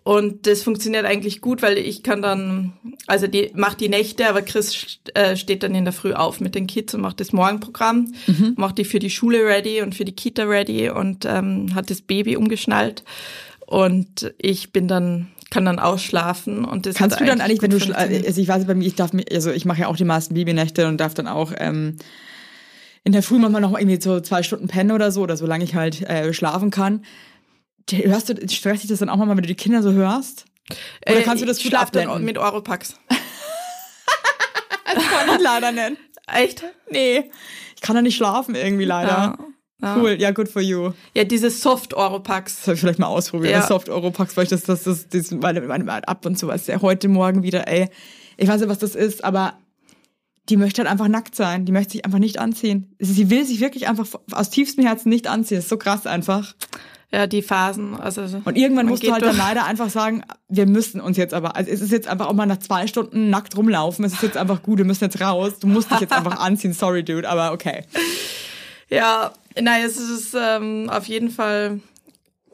[0.06, 2.74] Und das funktioniert eigentlich gut, weil ich kann dann,
[3.08, 6.56] also die macht die Nächte, aber Chris äh, steht dann in der Früh auf mit
[6.56, 8.56] den Kids und macht das Morgenprogramm, Mhm.
[8.58, 12.02] macht die für die Schule ready und für die Kita ready und ähm, hat das
[12.02, 13.06] Baby umgeschnallt.
[13.66, 17.78] Und ich bin dann, kann dann ausschlafen und das Kannst du dann eigentlich, wenn du,
[17.96, 20.34] also ich weiß bei mir, ich darf mir, also ich mache ja auch die meisten
[20.34, 21.96] Babynächte und darf dann auch ähm,
[23.06, 25.76] in der Früh manchmal noch irgendwie so zwei Stunden pennen oder so, oder solange ich
[25.76, 27.04] halt äh, schlafen kann.
[27.92, 30.46] Hörst du, stresst dich das dann auch mal, wenn du die Kinder so hörst?
[31.10, 32.24] Oder kannst du das gut schlaf abblenden?
[32.24, 32.96] mit Europax.
[34.86, 35.98] Kann ich leider nennen.
[36.28, 36.64] Echt?
[36.90, 37.30] Nee.
[37.76, 39.10] Ich kann da nicht schlafen irgendwie leider.
[39.10, 39.38] Ja.
[39.82, 39.98] Ja.
[39.98, 40.94] Cool, ja, good for you.
[41.14, 42.56] Ja, dieses Soft Europax.
[42.56, 43.52] Das soll ich vielleicht mal ausprobieren.
[43.52, 43.60] Ja.
[43.60, 46.68] Das Soft Europax, weil ich das, das, das, das weil, weil ab und zu was.
[46.68, 47.90] Ja, heute Morgen wieder, ey.
[48.38, 49.56] Ich weiß nicht, was das ist, aber
[50.48, 51.66] die möchte halt einfach nackt sein.
[51.66, 52.96] Die möchte sich einfach nicht anziehen.
[53.00, 55.58] Sie will sich wirklich einfach aus tiefstem Herzen nicht anziehen.
[55.58, 56.56] Das ist so krass einfach.
[57.14, 57.96] Ja, die Phasen.
[57.96, 61.36] Also Und irgendwann musst du halt dann durch- leider einfach sagen, wir müssen uns jetzt
[61.36, 64.04] aber, also es ist jetzt einfach auch mal nach zwei Stunden nackt rumlaufen.
[64.04, 65.60] Es ist jetzt einfach gut, wir müssen jetzt raus.
[65.60, 66.74] Du musst dich jetzt einfach anziehen.
[66.74, 67.84] Sorry, Dude, aber okay.
[68.90, 71.82] Ja, nein, es ist ähm, auf jeden Fall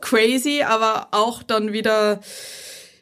[0.01, 2.19] crazy, aber auch dann wieder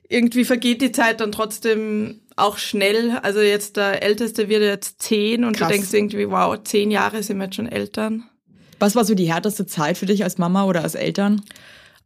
[0.09, 3.17] irgendwie vergeht die Zeit dann trotzdem auch schnell.
[3.23, 5.69] Also jetzt der Älteste wird jetzt zehn und Krass.
[5.69, 8.29] du denkst irgendwie, wow, zehn Jahre sind wir jetzt schon Eltern.
[8.79, 11.41] Was war so die härteste Zeit für dich als Mama oder als Eltern?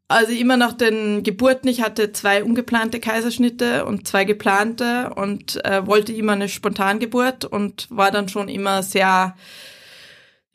[0.08, 5.88] Also immer nach den Geburten, ich hatte zwei ungeplante Kaiserschnitte und zwei geplante und äh,
[5.88, 9.36] wollte immer eine Spontangeburt und war dann schon immer sehr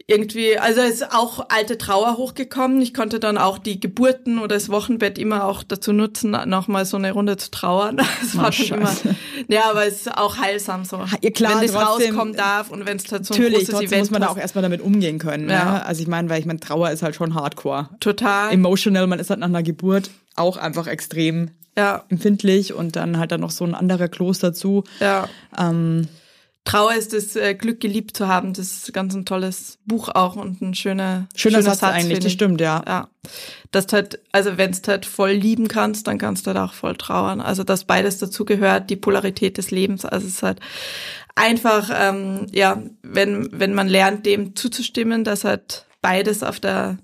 [0.09, 2.81] irgendwie, also es ist auch alte Trauer hochgekommen.
[2.81, 6.97] Ich konnte dann auch die Geburten oder das Wochenbett immer auch dazu nutzen, nochmal so
[6.97, 7.97] eine Runde zu trauern.
[8.21, 8.92] Das war dann immer,
[9.49, 10.99] ja, aber es ist auch heilsam so.
[11.23, 14.01] Ja, klar, wenn trotzdem- rauskommen darf und wenn es halt so ein großes trotzdem Event
[14.03, 15.51] muss man da auch erstmal damit umgehen können.
[15.51, 15.64] Ja.
[15.64, 15.87] Ne?
[15.87, 17.88] Also ich meine, weil ich meine, Trauer ist halt schon hardcore.
[18.01, 18.53] Total.
[18.53, 23.33] Emotional, man ist halt nach einer Geburt auch einfach extrem ja, empfindlich und dann halt
[23.33, 24.85] dann noch so ein anderer Kloß dazu.
[25.01, 25.29] ja.
[25.59, 26.09] Ähm,
[26.66, 28.52] Trauer ist das äh, Glück, geliebt zu haben.
[28.52, 32.20] Das ist ganz ein tolles Buch auch und ein schöner, schöner, schöner Satz, eigentlich, finde
[32.24, 32.83] das stimmt, ja.
[32.87, 33.09] Ja.
[33.70, 36.74] Dass du halt, also wenn du halt voll lieben kannst, dann kannst du halt auch
[36.74, 37.40] voll trauern.
[37.40, 40.05] Also dass beides dazu gehört, die Polarität des Lebens.
[40.05, 40.59] Also es ist halt
[41.37, 46.98] einfach, ähm, ja, wenn, wenn man lernt, dem zuzustimmen, dass halt beides auf der,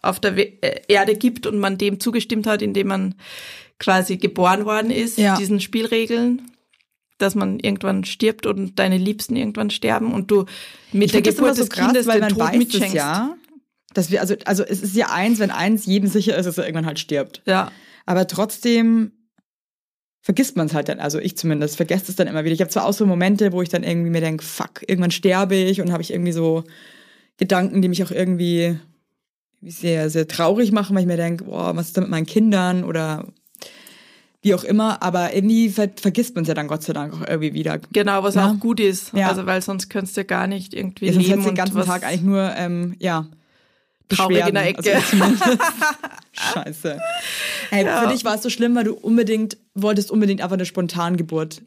[0.00, 3.14] auf der We äh, Erde gibt und man dem zugestimmt hat, indem man
[3.80, 5.36] quasi geboren worden ist, Ja.
[5.36, 6.50] diesen Spielregeln,
[7.18, 10.46] dass man irgendwann stirbt und deine Liebsten irgendwann sterben und du
[10.92, 12.94] mit Ich der Geburt so des krass, Kindes weil den man Tod mitschenkst.
[12.94, 13.36] ja,
[13.94, 16.64] dass wir, also, also es ist ja eins, wenn eins jedem sicher ist, dass er
[16.64, 17.42] irgendwann halt stirbt.
[17.46, 17.72] Ja.
[18.06, 19.12] Aber trotzdem
[20.20, 22.54] vergisst man es halt dann, also ich zumindest, vergesst es dann immer wieder.
[22.54, 25.56] Ich habe zwar auch so Momente, wo ich dann irgendwie mir denke, fuck, irgendwann sterbe
[25.56, 26.64] ich und habe ich irgendwie so
[27.38, 28.78] Gedanken, die mich auch irgendwie
[29.62, 32.84] sehr, sehr traurig machen, weil ich mir denke, boah, was ist da mit meinen Kindern
[32.84, 33.26] oder
[34.48, 37.28] wie auch immer, aber irgendwie ver vergisst man es ja dann Gott sei Dank auch
[37.28, 37.78] irgendwie wieder.
[37.92, 38.50] Genau, was Ja.
[38.50, 39.12] auch gut ist.
[39.12, 39.28] Ja.
[39.28, 41.82] Also weil sonst könntest du ja gar nicht irgendwie Ja, sonst leben und den ganzen
[41.84, 43.26] Tag eigentlich nur, ähm, ja,
[44.08, 44.68] Traurig in der.
[44.68, 44.94] Ecke.
[44.94, 45.16] Also.
[46.32, 46.98] Scheiße.
[47.68, 48.00] Hey, Ja.
[48.02, 51.60] Für dich war es so schlimm, weil du unbedingt, wolltest unbedingt einfach eine Spontangeburt.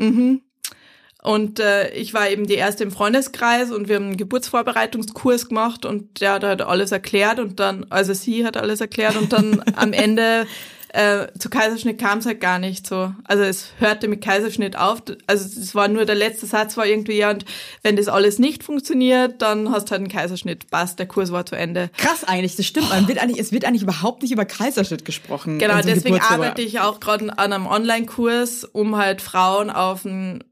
[1.23, 5.85] Und äh, ich war eben die erste im Freundeskreis und wir haben einen Geburtsvorbereitungskurs gemacht
[5.85, 9.61] und der hat halt alles erklärt und dann, also sie hat alles erklärt und dann
[9.75, 10.47] am Ende
[10.93, 13.13] äh, zu Kaiserschnitt kam es halt gar nicht so.
[13.23, 15.01] Also es hörte mit Kaiserschnitt auf.
[15.25, 17.45] Also es war nur der letzte Satz war irgendwie, ja, und
[17.81, 20.69] wenn das alles nicht funktioniert, dann hast du halt einen Kaiserschnitt.
[20.69, 21.89] Passt, der Kurs war zu Ende.
[21.97, 22.89] Krass eigentlich, das stimmt.
[22.89, 25.59] Man wird eigentlich, es wird eigentlich überhaupt nicht über Kaiserschnitt gesprochen.
[25.59, 30.05] Genau, so deswegen Geburtsvorbe- arbeite ich auch gerade an einem Online-Kurs, um halt Frauen auf
[30.05, 30.43] einen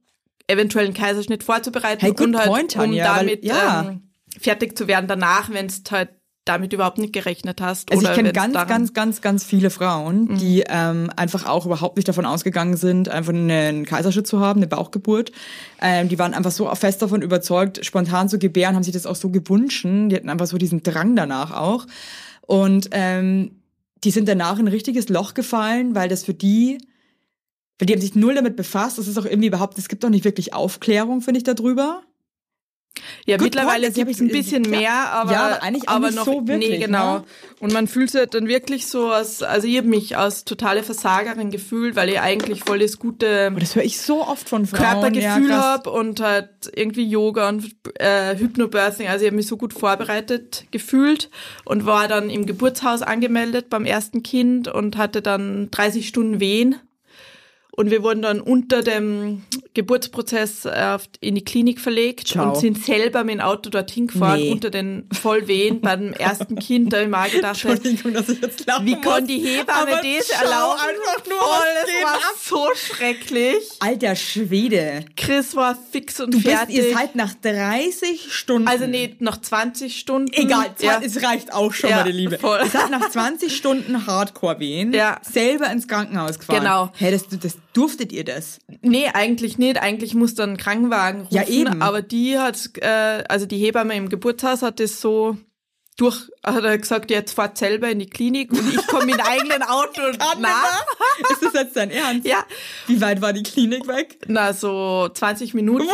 [0.47, 3.81] eventuellen Kaiserschnitt vorzubereiten Hey, und halt point, um Tanja, weil- damit ja.
[3.89, 4.03] ähm,
[4.39, 6.09] fertig zu werden danach, wenn es halt
[6.49, 7.91] damit überhaupt nicht gerechnet hast.
[7.91, 10.37] Also ich kenne ganz, ganz, ganz, ganz viele Frauen, Mhm.
[10.39, 14.67] die ähm, einfach auch überhaupt nicht davon ausgegangen sind, einfach einen Kaiserschnitt zu haben, eine
[14.67, 15.31] Bauchgeburt.
[15.81, 19.15] Ähm, die waren einfach so fest davon überzeugt, spontan zu gebären, haben sich das auch
[19.15, 19.85] so gewünscht.
[19.85, 21.85] Die hatten einfach so diesen Drang danach auch.
[22.41, 23.51] Und ähm,
[24.03, 26.79] die sind danach in ein richtiges Loch gefallen, weil das für die,
[27.77, 28.97] weil die haben sich null damit befasst.
[28.97, 32.01] Das ist auch irgendwie überhaupt, es gibt auch nicht wirklich Aufklärung, finde ich, darüber.
[33.25, 36.25] Ja, Good mittlerweile gibt es ein bisschen ja, mehr, aber, ja, aber eigentlich aber noch,
[36.25, 37.19] so wirklich, nee, genau.
[37.19, 37.23] Ne?
[37.59, 41.51] Und man fühlt sich dann wirklich so als, also ich habe mich als totale Versagerin
[41.51, 44.81] gefühlt, weil ich eigentlich voll das gute aber das höre ich so oft von Frauen.
[44.81, 49.07] Körpergefühl ja, habe und halt irgendwie Yoga und äh, Hypnobirthing.
[49.07, 51.29] Also ich habe mich so gut vorbereitet gefühlt
[51.65, 56.75] und war dann im Geburtshaus angemeldet beim ersten Kind und hatte dann 30 Stunden Wehen
[57.79, 62.49] und wir wurden dann unter dem Geburtsprozess äh, in die Klinik verlegt Ciao.
[62.49, 64.51] und sind selber mit dem Auto dorthin gefahren, nee.
[64.51, 66.91] unter den Vollwehen beim ersten Kind.
[66.91, 70.29] Da habe ich mal gedacht, Entschuldigung, dass ich jetzt lachen wie kann die Hebamme das
[70.29, 70.77] erlauben?
[70.77, 72.35] Einfach nur, das war ab.
[72.43, 73.63] so schrecklich.
[73.79, 75.05] Alter Schwede.
[75.15, 76.75] Chris war fix und du fertig.
[76.75, 78.67] Bist, ihr seid nach 30 Stunden.
[78.67, 80.33] Also nee, nach 20 Stunden.
[80.33, 80.99] Egal, ja.
[81.01, 82.39] es reicht auch schon, ja, meine Liebe.
[82.39, 82.59] Voll.
[82.61, 85.21] Ihr seid nach 20 Stunden Hardcore-Wehen ja.
[85.21, 86.59] selber ins Krankenhaus gefahren.
[86.59, 86.91] Genau.
[86.97, 88.59] Hey, das, das Durftet ihr das?
[88.81, 89.77] Nee, eigentlich nicht.
[89.81, 91.35] Eigentlich muss dann ein Krankenwagen rufen.
[91.35, 91.81] Ja, eben.
[91.81, 95.37] Aber die hat, äh, also die Hebamme im Geburtshaus hat das so
[95.97, 99.61] durch, hat er gesagt, jetzt fahrt selber in die Klinik und ich komme mit eigenen
[99.63, 100.01] Auto
[100.39, 100.85] nach.
[101.29, 102.25] Ist das jetzt dein Ernst?
[102.25, 102.43] Ja.
[102.87, 104.19] Wie weit war die Klinik weg?
[104.27, 105.89] Na, so 20 Minuten.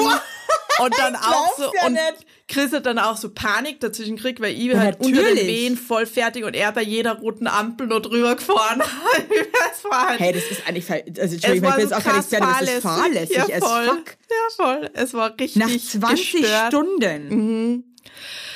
[0.80, 2.25] Und dann auch so, und nicht.
[2.48, 5.20] Chris hat dann auch so Panik dazwischen gekriegt, weil ich ja, halt natürlich.
[5.20, 8.80] unter den Wehen voll fertig und er bei jeder roten Ampel noch drüber gefahren.
[9.74, 12.30] das war halt, hey, das ist eigentlich, also Entschuldigung, ich bin jetzt auch gar nicht
[12.30, 13.86] fertig, das ist fahrlässig ja, voll.
[13.86, 14.18] fuck.
[14.30, 14.90] Ja, voll.
[14.94, 16.68] Es war richtig Nach 20 gestört.
[16.68, 17.30] Stunden?
[17.30, 17.84] Mhm.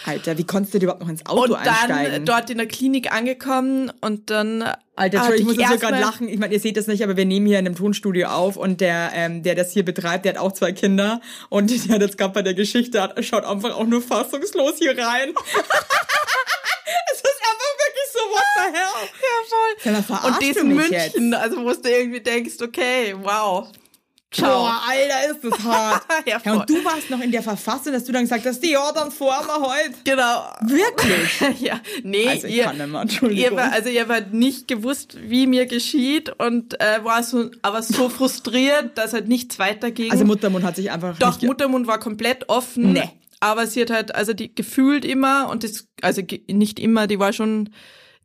[0.06, 2.06] Alter, wie konntest du überhaupt noch ins Auto und einsteigen?
[2.06, 4.64] Und dann dort in der Klinik angekommen und dann
[4.96, 6.28] Alter, Entschuldigung, ich muss jetzt gerade lachen.
[6.28, 8.82] Ich meine, ihr seht das nicht, aber wir nehmen hier in einem Tonstudio auf und
[8.82, 12.18] der, ähm, der das hier betreibt, der hat auch zwei Kinder und der hat jetzt
[12.18, 15.30] gerade bei der Geschichte, hat, schaut einfach auch nur fassungslos hier rein.
[17.12, 19.94] es ist einfach wirklich so, what the hell?
[19.94, 20.32] Ja, voll.
[20.32, 21.42] und diesen München, jetzt?
[21.42, 23.68] also wo du irgendwie denkst, okay, wow,
[24.32, 24.60] Ciao.
[24.60, 26.04] Boah, Alter, ist das hart.
[26.28, 28.92] ja, ja, und du warst noch in der Verfassung, dass du dann gesagt hast, ja,
[28.92, 29.96] dann fahren wir heute.
[30.04, 30.44] Genau.
[30.62, 31.60] Wirklich?
[31.62, 33.44] ja, nee, also ich ihr, kann nicht mehr, Entschuldigung.
[33.44, 37.82] Ihr war, also ihr habt nicht gewusst, wie mir geschieht und äh, war so, aber
[37.82, 40.12] so frustriert, dass halt nichts weiterging.
[40.12, 42.94] Also Muttermund hat sich einfach Doch, Muttermund war komplett offen.
[42.94, 43.10] Nee.
[43.40, 47.34] Aber sie hat halt, also die gefühlt immer und das, also nicht immer, die war
[47.34, 47.70] schon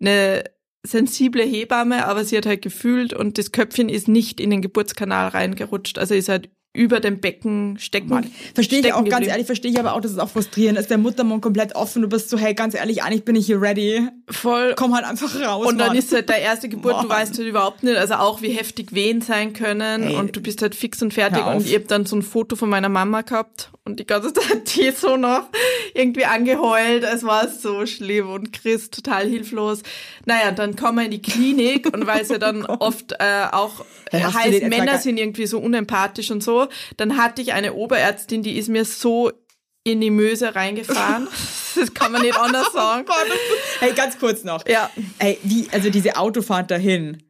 [0.01, 0.45] eine
[0.87, 5.29] sensible Hebamme, aber sie hat halt gefühlt und das Köpfchen ist nicht in den Geburtskanal
[5.29, 5.99] reingerutscht.
[5.99, 8.09] Also ist halt über dem Becken stecken.
[8.55, 9.17] Verstehe ich auch geblieben.
[9.17, 10.91] ganz ehrlich, verstehe ich aber auch, dass es auch frustrierend ist.
[10.91, 14.09] Der Muttermund komplett offen, du bist so, hey, ganz ehrlich, eigentlich bin ich hier ready.
[14.31, 14.75] Voll.
[14.75, 15.67] Komm halt einfach raus.
[15.67, 15.97] Und dann Mann.
[15.97, 17.03] ist halt der erste Geburt, Mann.
[17.05, 20.17] du weißt halt überhaupt nicht, also auch wie heftig Wehen sein können hey.
[20.17, 22.71] und du bist halt fix und fertig und ich hab dann so ein Foto von
[22.71, 25.49] meiner Mama gehabt und die ganze Zeit die so noch
[25.93, 27.05] irgendwie angeheult.
[27.05, 29.83] Es war so schlimm und Chris total hilflos.
[30.25, 33.47] Naja, dann kommen wir in die Klinik und weil es ja dann oh oft äh,
[33.53, 38.57] auch heißt, Männer sind irgendwie so unempathisch und so, dann hatte ich eine Oberärztin, die
[38.57, 39.33] ist mir so
[39.85, 41.29] in die Möse reingefahren.
[41.77, 43.05] Das kann man nicht anders sagen.
[43.81, 44.65] hey, ganz kurz noch.
[44.69, 44.91] Ja.
[45.19, 47.21] Ey, wie, also diese Autofahrt dahin,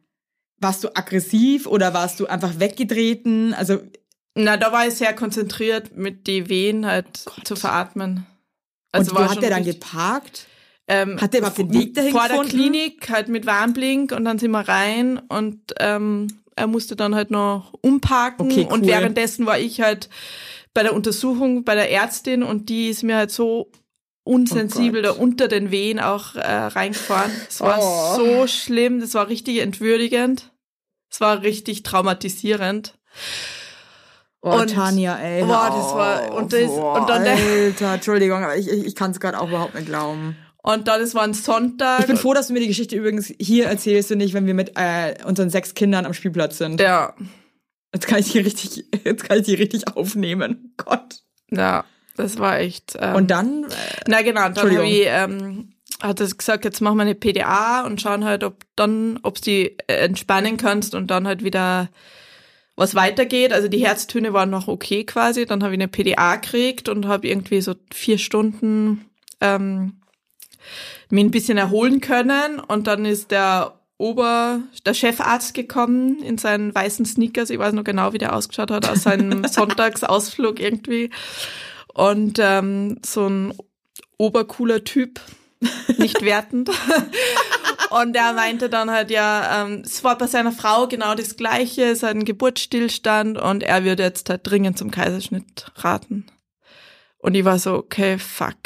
[0.59, 3.55] warst du aggressiv oder warst du einfach weggetreten?
[3.55, 3.81] Also
[4.35, 8.27] na, da war ich sehr konzentriert, mit die Wehen halt oh zu veratmen.
[8.91, 10.45] Also und wo hat der dann geparkt?
[10.87, 12.43] Ähm, hat der überhaupt den Weg dahin Vor gefunden?
[12.43, 17.15] der Klinik, halt mit Warnblink und dann sind wir rein und ähm, er musste dann
[17.15, 18.73] halt noch umparken okay, cool.
[18.73, 20.09] und währenddessen war ich halt
[20.75, 23.71] bei der Untersuchung bei der Ärztin und die ist mir halt so
[24.23, 27.31] unsensibel oh da unter den Wehen auch äh, reingefahren.
[27.47, 28.15] Es war oh.
[28.17, 30.51] so schlimm, das war richtig entwürdigend.
[31.09, 32.97] Es war richtig traumatisierend.
[34.41, 35.43] Oh, und Tanja, ey.
[35.43, 39.11] Boah, das war und das boah, und dann Alter, Entschuldigung, aber ich, ich, ich kann
[39.11, 40.35] es gerade auch überhaupt nicht glauben.
[40.61, 42.01] Und dann, es war ein Sonntag.
[42.01, 44.55] Ich bin froh, dass du mir die Geschichte übrigens hier erzählst und nicht, wenn wir
[44.55, 46.81] mit äh, unseren sechs Kindern am Spielplatz sind.
[46.81, 47.13] Ja.
[47.95, 50.73] Jetzt kann ich die richtig, jetzt kann ich die richtig aufnehmen.
[50.75, 51.21] Gott.
[51.49, 51.85] Ja,
[52.17, 52.97] das war echt.
[52.99, 53.63] Ähm, und dann?
[53.63, 53.67] Äh,
[54.07, 55.69] na genau, dann habe ich, ähm,
[56.01, 59.41] hat es gesagt, jetzt machen wir eine PDA und schauen halt, ob dann, ob du
[59.43, 61.87] die äh, entspannen kannst und dann halt wieder
[62.75, 63.53] was weitergeht.
[63.53, 65.45] Also die Herztöne waren noch okay quasi.
[65.45, 69.05] Dann habe ich eine PDA gekriegt und habe irgendwie so vier Stunden
[69.39, 70.01] ähm,
[71.09, 72.59] mich ein bisschen erholen können.
[72.59, 77.49] Und dann ist der Ober, der Chefarzt gekommen in seinen weißen Sneakers.
[77.49, 81.11] Ich weiß noch genau, wie der ausgeschaut hat aus seinem Sonntagsausflug irgendwie.
[81.93, 83.53] Und ähm, so ein
[84.17, 85.21] obercooler Typ,
[85.97, 86.69] nicht wertend.
[87.89, 91.83] Und er meinte dann halt, ja, ähm, es war bei seiner Frau genau das Gleiche,
[91.83, 96.25] es hat einen Geburtsstillstand und er würde jetzt halt dringend zum Kaiserschnitt raten.
[97.17, 98.57] Und ich war so, okay, fuck.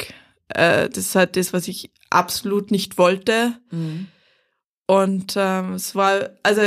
[0.48, 3.54] Äh, das ist halt das, was ich absolut nicht wollte.
[3.70, 4.08] Mhm.
[4.90, 6.62] Und ähm, es war, also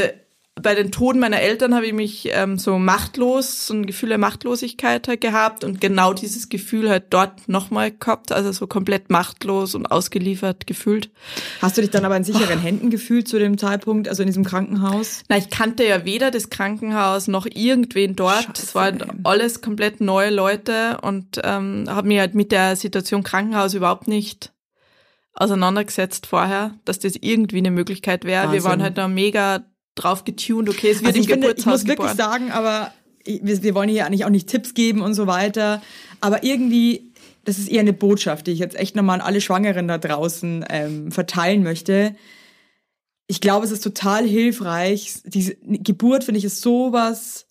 [0.56, 4.18] bei den Toten meiner Eltern habe ich mich ähm, so machtlos, so ein Gefühl der
[4.18, 9.76] Machtlosigkeit halt gehabt und genau dieses Gefühl halt dort nochmal gehabt, also so komplett machtlos
[9.76, 11.10] und ausgeliefert gefühlt.
[11.62, 12.64] Hast du dich dann aber in sicheren oh.
[12.64, 15.24] Händen gefühlt zu dem Zeitpunkt, also in diesem Krankenhaus?
[15.28, 18.58] Na, ich kannte ja weder das Krankenhaus noch irgendwen dort.
[18.58, 23.74] Es waren alles komplett neue Leute und ähm, habe mich halt mit der Situation Krankenhaus
[23.74, 24.53] überhaupt nicht
[25.34, 28.52] auseinandergesetzt vorher, dass das irgendwie eine Möglichkeit wäre.
[28.52, 29.66] Wir waren halt da mega
[29.96, 32.94] drauf getuned, okay, es wird also ich im finde, Ich muss wirklich sagen, aber
[33.26, 35.82] wir, wir wollen hier eigentlich auch nicht Tipps geben und so weiter,
[36.20, 37.14] aber irgendwie,
[37.46, 40.66] das ist eher eine Botschaft, die ich jetzt echt nochmal an alle Schwangeren da draußen
[40.70, 42.16] ähm, verteilen möchte.
[43.28, 45.22] Ich glaube, es ist total hilfreich.
[45.26, 47.48] Diese Geburt, finde ich, ist sowas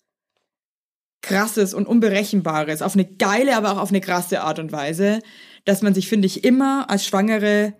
[1.21, 5.19] krasses und unberechenbares, auf eine geile, aber auch auf eine krasse Art und Weise,
[5.65, 7.73] dass man sich, finde ich, immer als Schwangere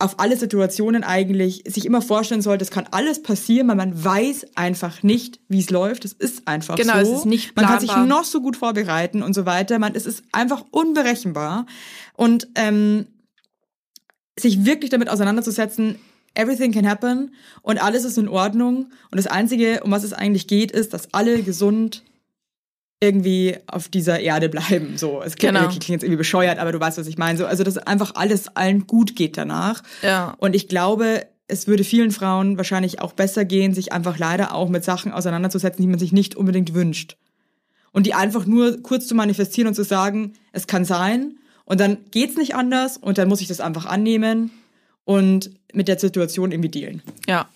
[0.00, 4.46] auf alle Situationen eigentlich sich immer vorstellen sollte, es kann alles passieren, weil man weiß
[4.56, 6.06] einfach nicht, wie es läuft.
[6.06, 6.98] Es ist einfach genau, so.
[6.98, 7.76] Genau, es ist nicht planbar.
[7.76, 9.78] Man kann sich noch so gut vorbereiten und so weiter.
[9.78, 11.66] Man, es ist einfach unberechenbar.
[12.14, 13.08] Und ähm,
[14.38, 15.96] sich wirklich damit auseinanderzusetzen,
[16.34, 18.90] everything can happen und alles ist in Ordnung.
[19.10, 22.04] Und das Einzige, um was es eigentlich geht, ist, dass alle gesund
[23.00, 24.98] irgendwie auf dieser Erde bleiben.
[24.98, 25.68] So, es klingt, genau.
[25.68, 27.38] klingt jetzt irgendwie bescheuert, aber du weißt, was ich meine.
[27.38, 29.82] So, also dass einfach alles allen gut geht danach.
[30.02, 30.34] Ja.
[30.38, 34.68] Und ich glaube, es würde vielen Frauen wahrscheinlich auch besser gehen, sich einfach leider auch
[34.68, 37.16] mit Sachen auseinanderzusetzen, die man sich nicht unbedingt wünscht.
[37.92, 41.38] Und die einfach nur kurz zu manifestieren und zu sagen, es kann sein.
[41.64, 44.50] Und dann geht's nicht anders und dann muss ich das einfach annehmen
[45.04, 47.02] und mit der Situation irgendwie dealen.
[47.26, 47.48] Ja,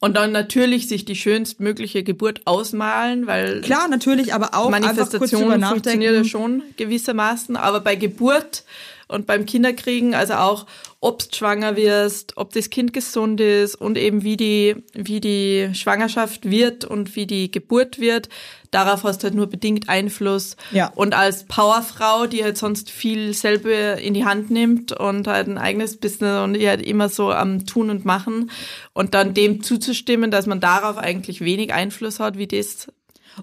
[0.00, 6.14] und dann natürlich sich die schönstmögliche Geburt ausmalen, weil klar natürlich, aber auch Manifestation funktioniert
[6.14, 8.64] ja schon gewissermaßen, aber bei Geburt
[9.08, 10.66] und beim Kinderkriegen, also auch,
[11.00, 15.70] ob du schwanger wirst, ob das Kind gesund ist und eben wie die, wie die
[15.74, 18.28] Schwangerschaft wird und wie die Geburt wird,
[18.72, 20.56] darauf hast du halt nur bedingt Einfluss.
[20.72, 20.90] Ja.
[20.94, 25.58] Und als Powerfrau, die halt sonst viel selber in die Hand nimmt und halt ein
[25.58, 28.50] eigenes Business und die halt immer so am Tun und Machen
[28.92, 32.88] und dann dem zuzustimmen, dass man darauf eigentlich wenig Einfluss hat, wie das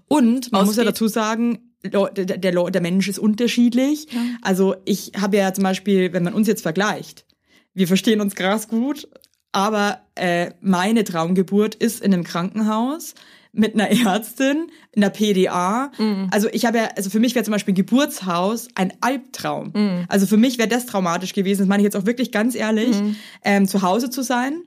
[0.07, 0.65] und man ausgeht.
[0.65, 4.07] muss ja dazu sagen, der, der, der Mensch ist unterschiedlich.
[4.11, 4.19] Ja.
[4.41, 7.25] Also ich habe ja zum Beispiel, wenn man uns jetzt vergleicht,
[7.73, 9.07] wir verstehen uns krass gut,
[9.51, 13.15] aber äh, meine Traumgeburt ist in einem Krankenhaus
[13.51, 15.91] mit einer Ärztin, in der PDA.
[15.97, 16.27] Mhm.
[16.31, 19.71] Also ich habe ja, also für mich wäre zum Beispiel ein Geburtshaus ein Albtraum.
[19.73, 20.05] Mhm.
[20.07, 22.99] Also für mich wäre das traumatisch gewesen, das meine ich jetzt auch wirklich ganz ehrlich,
[22.99, 23.15] mhm.
[23.43, 24.63] ähm, zu Hause zu sein.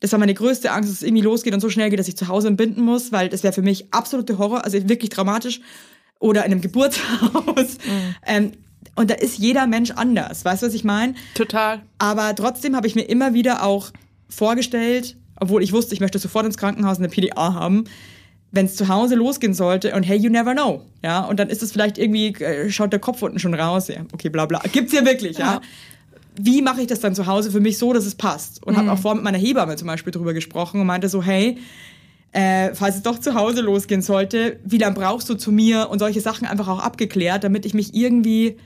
[0.00, 2.16] Das war meine größte Angst, dass es irgendwie losgeht und so schnell geht, dass ich
[2.16, 5.60] zu Hause entbinden muss, weil das wäre für mich absolute Horror, also wirklich dramatisch
[6.20, 7.78] oder in einem Geburtshaus.
[7.84, 8.14] Mhm.
[8.26, 8.52] Ähm,
[8.94, 10.44] und da ist jeder Mensch anders.
[10.44, 11.14] Weißt du, was ich meine?
[11.34, 11.80] Total.
[11.98, 13.90] Aber trotzdem habe ich mir immer wieder auch
[14.28, 17.84] vorgestellt, obwohl ich wusste, ich möchte sofort ins Krankenhaus eine PDA haben,
[18.52, 20.82] wenn es zu Hause losgehen sollte und hey, you never know.
[21.02, 23.88] Ja, und dann ist es vielleicht irgendwie, äh, schaut der Kopf unten schon raus.
[23.88, 24.60] Ja, okay, bla bla.
[24.72, 25.54] Gibt's ja wirklich, ja.
[25.54, 25.60] ja.
[26.36, 28.64] Wie mache ich das dann zu Hause für mich so, dass es passt?
[28.64, 28.78] Und mhm.
[28.78, 31.58] habe auch vorher mit meiner Hebamme zum Beispiel drüber gesprochen und meinte so, hey,
[32.32, 35.98] äh, falls es doch zu Hause losgehen sollte, wie lange brauchst du zu mir und
[35.98, 38.56] solche Sachen einfach auch abgeklärt, damit ich mich irgendwie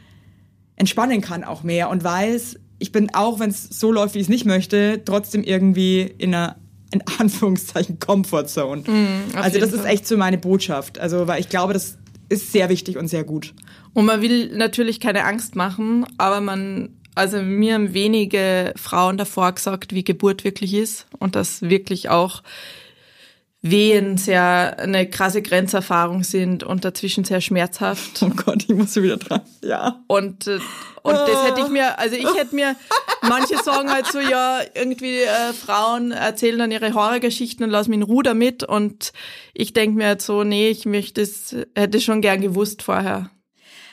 [0.77, 4.25] entspannen kann auch mehr und weiß, ich bin auch, wenn es so läuft, wie ich
[4.25, 6.57] es nicht möchte, trotzdem irgendwie in einer
[6.91, 8.83] in Anführungszeichen Comfortzone.
[8.83, 10.99] Mm, also das ist echt so meine Botschaft.
[10.99, 11.99] Also weil ich glaube, das
[12.29, 13.53] ist sehr wichtig und sehr gut.
[13.95, 19.53] Und man will natürlich keine Angst machen, aber man also mir haben wenige Frauen davor
[19.53, 22.43] gesagt, wie Geburt wirklich ist und das wirklich auch
[23.67, 28.23] Wehen sehr eine krasse Grenzerfahrung sind und dazwischen sehr schmerzhaft.
[28.23, 29.41] Oh Gott, ich muss wieder dran.
[29.63, 30.05] Ja.
[30.07, 30.59] Und äh,
[31.03, 32.77] und das hätte ich mir, also ich hätte mir,
[33.23, 38.01] manche sagen halt so, ja, irgendwie äh, Frauen erzählen dann ihre Horrorgeschichten und lassen mich
[38.01, 38.65] in Ruhe damit.
[38.65, 39.13] Und
[39.55, 43.31] ich denke mir halt so, nee, ich möchte es, hätte schon gern gewusst vorher.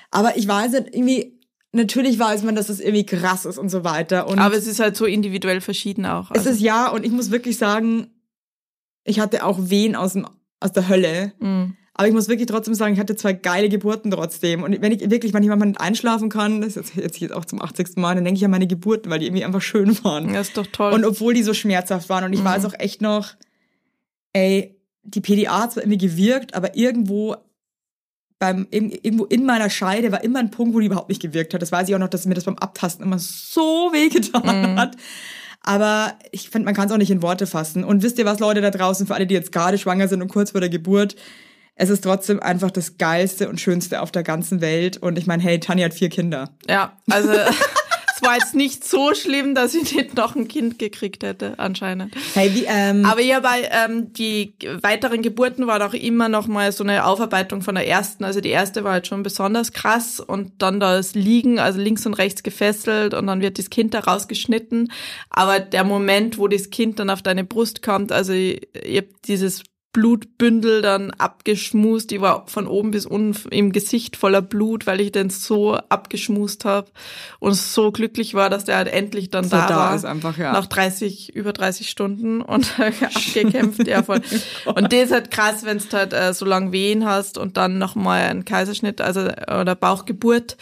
[0.09, 1.39] Aber ich weiß nicht, irgendwie,
[1.71, 4.27] natürlich weiß man, dass es irgendwie krass ist und so weiter.
[4.27, 6.31] Und Aber es ist halt so individuell verschieden auch.
[6.31, 6.49] Also.
[6.49, 8.09] Es ist ja, und ich muss wirklich sagen,
[9.03, 10.27] ich hatte auch Wehen aus, dem,
[10.59, 11.33] aus der Hölle.
[11.39, 11.75] Mhm.
[11.93, 14.63] Aber ich muss wirklich trotzdem sagen, ich hatte zwei geile Geburten trotzdem.
[14.63, 17.97] Und wenn ich wirklich manchmal nicht einschlafen kann, das ist jetzt, jetzt auch zum 80.
[17.97, 20.33] Mal, dann denke ich an meine Geburten, weil die irgendwie einfach schön waren.
[20.33, 20.93] Das ist doch toll.
[20.93, 22.23] Und obwohl die so schmerzhaft waren.
[22.23, 22.45] Und ich mhm.
[22.45, 23.33] weiß auch echt noch,
[24.33, 27.35] ey, die PDA hat zwar irgendwie gewirkt, aber irgendwo
[28.39, 31.61] beim, irgendwo in meiner Scheide war immer ein Punkt, wo die überhaupt nicht gewirkt hat.
[31.61, 34.79] Das weiß ich auch noch, dass mir das beim Abtasten immer so wehgetan mhm.
[34.79, 34.97] hat.
[35.63, 37.83] Aber ich finde, man kann es auch nicht in Worte fassen.
[37.83, 40.27] Und wisst ihr was, Leute da draußen, für alle, die jetzt gerade schwanger sind und
[40.27, 41.15] kurz vor der Geburt,
[41.75, 44.97] es ist trotzdem einfach das Geilste und Schönste auf der ganzen Welt.
[44.97, 46.49] Und ich meine, hey, Tanja hat vier Kinder.
[46.67, 47.31] Ja, also
[48.21, 52.13] es war jetzt nicht so schlimm, dass ich nicht noch ein Kind gekriegt hätte, anscheinend.
[52.33, 56.71] Hey, wie, ähm Aber ja, bei ähm, die weiteren Geburten war auch immer noch mal
[56.71, 58.23] so eine Aufarbeitung von der ersten.
[58.23, 62.13] Also die erste war halt schon besonders krass und dann das Liegen, also links und
[62.13, 64.91] rechts gefesselt und dann wird das Kind da rausgeschnitten.
[65.29, 69.07] Aber der Moment, wo das Kind dann auf deine Brust kommt, also ich, ich habe
[69.25, 69.63] dieses
[69.93, 72.11] Blutbündel dann abgeschmust.
[72.11, 76.63] Ich war von oben bis unten im Gesicht voller Blut, weil ich den so abgeschmust
[76.63, 76.89] habe
[77.39, 79.95] und so glücklich war, dass der halt endlich dann so da, da war.
[79.95, 80.53] Ist einfach, ja.
[80.53, 84.21] Nach 30, über 30 Stunden und abgekämpft, ja voll.
[84.65, 87.77] Und das ist halt krass, wenn du halt äh, so lang Wehen hast und dann
[87.77, 90.55] nochmal einen Kaiserschnitt, also oder Bauchgeburt.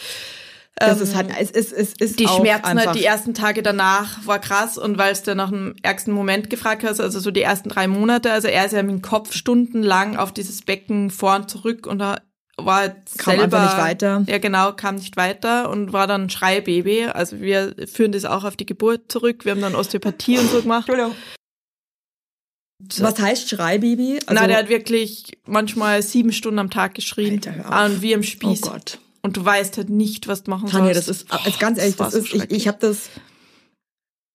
[0.79, 4.39] Das ist halt, es ist, es ist Die Schmerzen halt die ersten Tage danach war
[4.39, 7.69] krass und weil es dann nach dem ärgsten Moment gefragt hast, also so die ersten
[7.69, 11.49] drei Monate, also er ist ja mit dem Kopf stundenlang auf dieses Becken vor und
[11.49, 12.17] zurück und da
[12.57, 14.23] war kam selber, nicht weiter.
[14.27, 17.05] Ja, genau, kam nicht weiter und war dann Schreibaby.
[17.05, 19.45] Also wir führen das auch auf die Geburt zurück.
[19.45, 20.89] Wir haben dann Osteopathie und so gemacht.
[22.97, 24.19] Was heißt Schreibaby?
[24.25, 27.39] Also, Na, der hat wirklich manchmal sieben Stunden am Tag geschrien.
[27.45, 28.63] Alter, und wie im Spieß.
[28.63, 31.09] Oh Gott und du weißt halt nicht, was du machen Tanja, sollst.
[31.09, 33.09] das ist, also ganz ehrlich, das, das ist, ich, ich habe das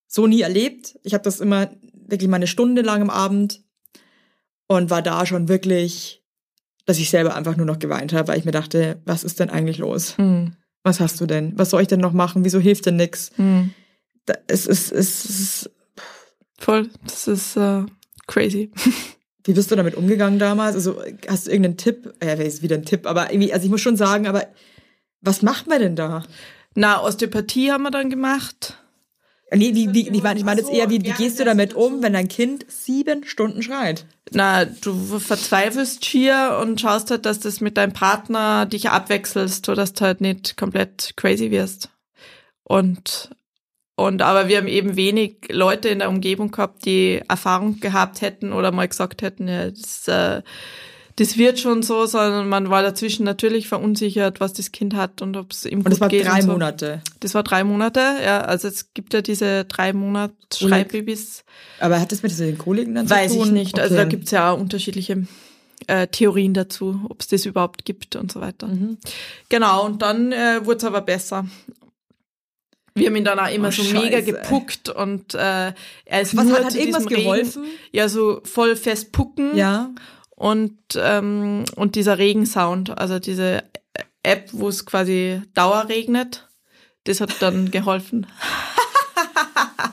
[0.07, 0.99] so nie erlebt.
[1.03, 1.70] Ich habe das immer
[2.07, 3.62] wirklich mal eine Stunde lang am Abend
[4.66, 6.22] und war da schon wirklich,
[6.87, 9.51] dass ich selber einfach nur noch geweint habe, weil ich mir dachte, was ist denn
[9.51, 10.16] eigentlich los?
[10.18, 10.57] Mhm.
[10.82, 11.53] Was hast du denn?
[11.57, 12.45] Was soll ich denn noch machen?
[12.45, 13.32] Wieso hilft denn nix?
[13.39, 13.72] Mhm.
[14.26, 15.70] Da, es ist, es ist
[16.59, 16.91] voll.
[17.05, 17.87] Das ist uh,
[18.26, 18.70] crazy.
[19.45, 20.74] Wie bist du damit umgegangen damals?
[20.74, 22.14] Also hast du irgendeinen Tipp?
[22.22, 24.47] Ja, ist wieder ein Tipp, aber irgendwie, also ich muss schon sagen, aber
[25.25, 26.22] was macht man denn da?
[26.75, 28.77] Na, Osteopathie haben wir dann gemacht.
[29.53, 32.03] Nee, wie, wie, ich meine ich mein jetzt eher, wie, wie gehst du damit um,
[32.03, 34.07] wenn dein Kind sieben Stunden schreit?
[34.33, 39.75] Na, du verzweifelst schier und schaust halt, dass das mit deinem Partner dich abwechselst, so
[39.75, 41.91] dass du halt nicht komplett crazy wirst.
[42.64, 43.31] Und,
[43.95, 48.53] und, aber wir haben eben wenig Leute in der Umgebung gehabt, die Erfahrung gehabt hätten
[48.53, 50.43] oder mal gesagt hätten, ja, das, äh,
[51.17, 55.37] das wird schon so, sondern man war dazwischen natürlich verunsichert, was das Kind hat und
[55.37, 56.23] ob es ihm und gut geht.
[56.23, 56.53] Und das war drei so.
[56.53, 57.03] Monate?
[57.21, 58.41] Das war drei Monate, ja.
[58.41, 61.45] Also es gibt ja diese drei Monat Schreibbabys.
[61.79, 63.47] Aber hat das mit den Koliken dann Weiß zu tun?
[63.49, 63.75] ich nicht.
[63.75, 63.83] Okay.
[63.83, 65.27] Also da gibt's ja auch unterschiedliche
[65.87, 68.67] äh, Theorien dazu, ob es das überhaupt gibt und so weiter.
[68.67, 68.99] Mhm.
[69.49, 71.47] Genau, und dann äh, wurde es aber besser.
[72.97, 74.05] Wir haben ihn dann auch immer Oh, so Scheiße.
[74.05, 75.73] mega gepuckt und äh,
[76.05, 77.62] er ist Was nur hat, hat irgendwas geholfen?
[77.65, 79.91] Regen, ja so voll fest pucken Ja.
[80.37, 83.62] Und ähm, und dieser Regensound, also diese
[84.22, 86.49] App, wo es quasi Dauer regnet,
[87.05, 88.26] das hat dann geholfen.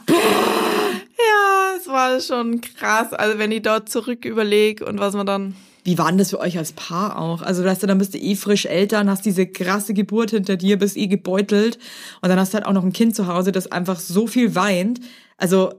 [0.09, 3.13] ja, es war schon krass.
[3.13, 6.39] Also wenn ich dort zurück überlege und was man dann Wie war denn das für
[6.39, 7.41] euch als Paar auch?
[7.41, 10.77] Also, weißt du, dann bist du eh frisch Eltern, hast diese krasse Geburt hinter dir,
[10.77, 11.77] bist eh gebeutelt
[12.21, 14.55] und dann hast du halt auch noch ein Kind zu Hause, das einfach so viel
[14.55, 14.99] weint.
[15.37, 15.73] Also,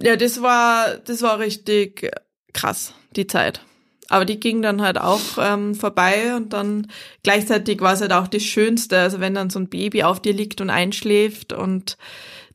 [0.00, 2.10] Ja, das war, das war richtig
[2.52, 3.60] krass, die Zeit.
[4.10, 6.88] Aber die ging dann halt auch ähm, vorbei und dann
[7.22, 10.32] gleichzeitig war es halt auch das Schönste, also wenn dann so ein Baby auf dir
[10.32, 11.96] liegt und einschläft und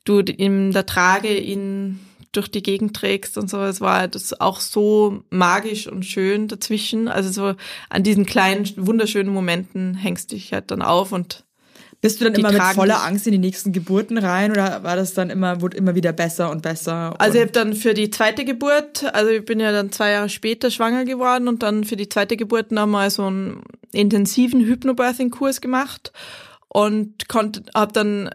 [0.04, 1.98] du in der Trage ihn
[2.32, 6.46] durch die Gegend trägst und so, es war halt das auch so magisch und schön
[6.46, 7.08] dazwischen.
[7.08, 7.54] Also so
[7.88, 11.45] an diesen kleinen, wunderschönen Momenten hängst du dich halt dann auf und
[12.00, 13.02] bist du dann Die immer mit voller.
[13.02, 16.50] Angst in die nächsten Geburten rein oder war das dann immer, wurde immer wieder besser
[16.50, 17.14] und besser?
[17.18, 20.10] Also ich und habe dann für die zweite Geburt, also ich bin ja dann zwei
[20.10, 25.60] Jahre später schwanger geworden und dann für die zweite Geburt nochmal so einen intensiven Hypnobirthing-Kurs
[25.60, 26.12] gemacht
[26.68, 28.30] und konnte, hab dann,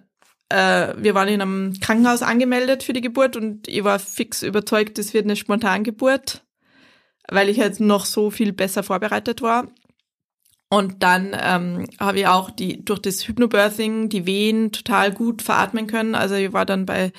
[0.50, 4.98] äh, wir waren in einem Krankenhaus angemeldet für die Geburt und ich war fix überzeugt,
[4.98, 6.44] das wird eine Spontangeburt,
[7.30, 9.68] weil ich halt noch so viel besser vorbereitet war.
[10.74, 15.86] Und dann ähm, habe ich auch die durch das Hypnobirthing die Wehen total gut veratmen
[15.86, 16.16] können.
[16.16, 17.12] Also ich war dann bei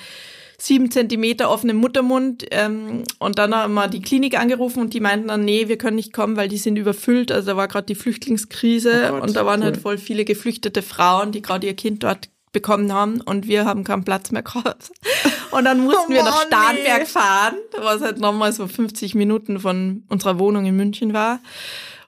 [0.57, 5.27] sieben Zentimeter offenem Muttermund ähm, und dann haben wir die Klinik angerufen und die meinten
[5.27, 7.31] dann, nee, wir können nicht kommen, weil die sind überfüllt.
[7.31, 9.65] Also da war gerade die Flüchtlingskrise Oh Gott, und da waren cool.
[9.65, 13.83] halt voll viele geflüchtete Frauen, die gerade ihr Kind dort bekommen haben und wir haben
[13.83, 14.91] keinen Platz mehr gehabt.
[15.51, 17.05] Und dann mussten wir nach Starnberg nee.
[17.05, 21.41] fahren, was halt nochmal so 50 Minuten von unserer Wohnung in München war.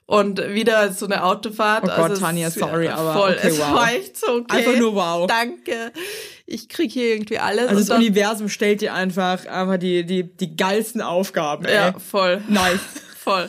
[0.08, 1.82] Und wieder so eine Autofahrt.
[1.82, 3.32] Oh Gott, also Tanja, sorry, aber voll.
[3.32, 3.72] okay, es wow.
[3.72, 4.58] war echt so okay.
[4.58, 5.26] Einfach nur wow.
[5.26, 5.92] Danke.
[6.46, 7.62] Ich krieg hier irgendwie alles.
[7.62, 11.74] Also und das dann, Universum stellt dir einfach einfach die, die, die geilsten Aufgaben, ey.
[11.74, 12.40] Ja, voll.
[12.48, 12.78] Nice.
[13.26, 13.48] Voll.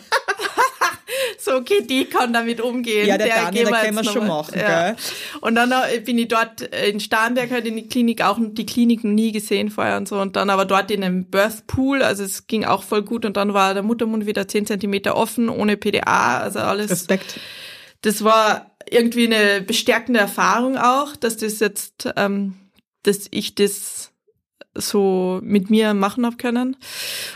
[1.48, 3.08] So, okay, die kann damit umgehen.
[3.08, 4.92] Ja, der Daniel, gehen da können wir schon machen, ja.
[4.92, 4.96] gell?
[5.42, 9.04] Und dann äh, bin ich dort in Starnberg halt in die Klinik, auch die Klinik
[9.04, 10.20] noch nie gesehen vorher und so.
[10.20, 13.26] Und dann aber dort in einem Birth Pool, also es ging auch voll gut.
[13.26, 16.92] Und dann war der Muttermund wieder 10 Zentimeter offen, ohne PDA, also alles.
[16.92, 17.40] Respekt.
[18.02, 22.56] Das war irgendwie eine bestärkende Erfahrung auch, dass das jetzt, ähm,
[23.04, 24.12] dass ich das
[24.76, 26.78] so mit mir machen habe können.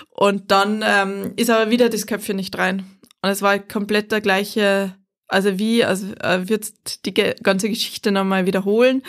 [0.10, 2.86] Und dann ähm, ist aber wieder das Köpfchen nicht rein.
[3.22, 4.96] Und es war komplett der gleiche,
[5.28, 9.04] also wie, also äh, wird die ganze Geschichte nochmal wiederholen.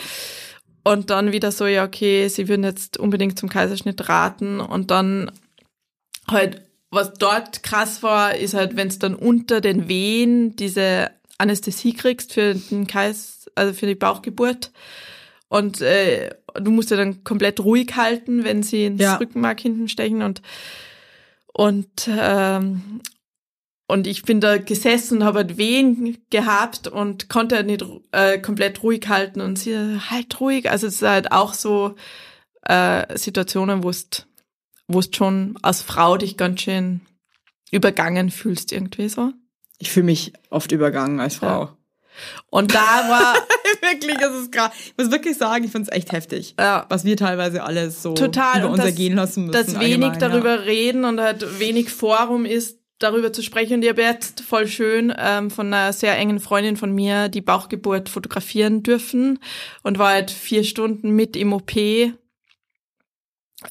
[0.83, 4.59] Und dann wieder so, ja, okay, sie würden jetzt unbedingt zum Kaiserschnitt raten.
[4.59, 5.31] Und dann
[6.27, 6.61] halt,
[6.91, 12.33] was dort krass war, ist halt, wenn es dann unter den Wehen diese Anästhesie kriegst
[12.33, 14.71] für den Kais, also für die Bauchgeburt.
[15.47, 19.15] Und äh, du musst ja dann komplett ruhig halten, wenn sie ins ja.
[19.15, 20.41] Rückenmark hinten stechen und
[21.53, 23.01] und ähm,
[23.87, 28.39] und ich bin da gesessen und habe halt Wehen gehabt und konnte halt nicht äh,
[28.39, 30.69] komplett ruhig halten und sie halt ruhig.
[30.69, 31.95] Also es ist halt auch so
[32.63, 34.25] äh, Situationen, wo es
[34.87, 37.01] wo es schon als Frau dich ganz schön
[37.71, 39.31] übergangen fühlst irgendwie so.
[39.79, 41.63] Ich fühle mich oft übergangen als Frau.
[41.63, 41.77] Ja.
[42.51, 43.35] Und da war
[43.81, 44.71] wirklich, das ist krass.
[44.85, 46.85] Ich muss wirklich sagen, ich finde es echt heftig, ja.
[46.89, 48.59] was wir teilweise alles so Total.
[48.59, 49.65] über uns das, ergehen lassen müssen.
[49.65, 50.61] Dass wenig darüber ja.
[50.61, 53.75] reden und halt wenig Forum ist, darüber zu sprechen.
[53.75, 57.41] Und ich habe jetzt voll schön ähm, von einer sehr engen Freundin von mir die
[57.41, 59.39] Bauchgeburt fotografieren dürfen
[59.83, 61.75] und war halt vier Stunden mit im OP.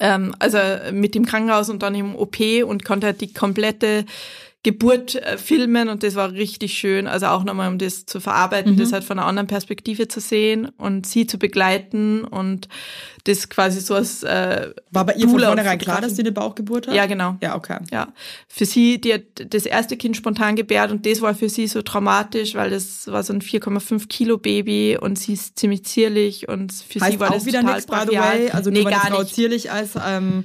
[0.01, 0.59] Ähm, also
[0.93, 4.05] mit im Krankenhaus und dann im OP und konnte halt die komplette
[4.65, 7.09] Geburt äh, filmen und das war richtig schön.
[7.09, 8.77] Also auch nochmal, um das zu verarbeiten, mhm.
[8.77, 12.69] das halt von einer anderen Perspektive zu sehen und sie zu begleiten und
[13.25, 16.87] das quasi so als äh, War bei ihr von vornherein klar, dass sie eine Bauchgeburt
[16.87, 16.95] hat?
[16.95, 17.37] Ja, genau.
[17.43, 17.79] Ja, okay.
[17.91, 18.13] Ja.
[18.47, 21.83] Für sie, die hat das erste Kind spontan gebärt und das war für sie so
[21.83, 26.73] traumatisch, weil das war so ein 4,5 Kilo Baby und sie ist ziemlich zierlich und
[26.73, 28.51] für heißt sie war auch das wieder total nichts, by the way.
[28.51, 29.35] Also nee, gar Frau nicht.
[29.35, 30.45] zierlich als ähm,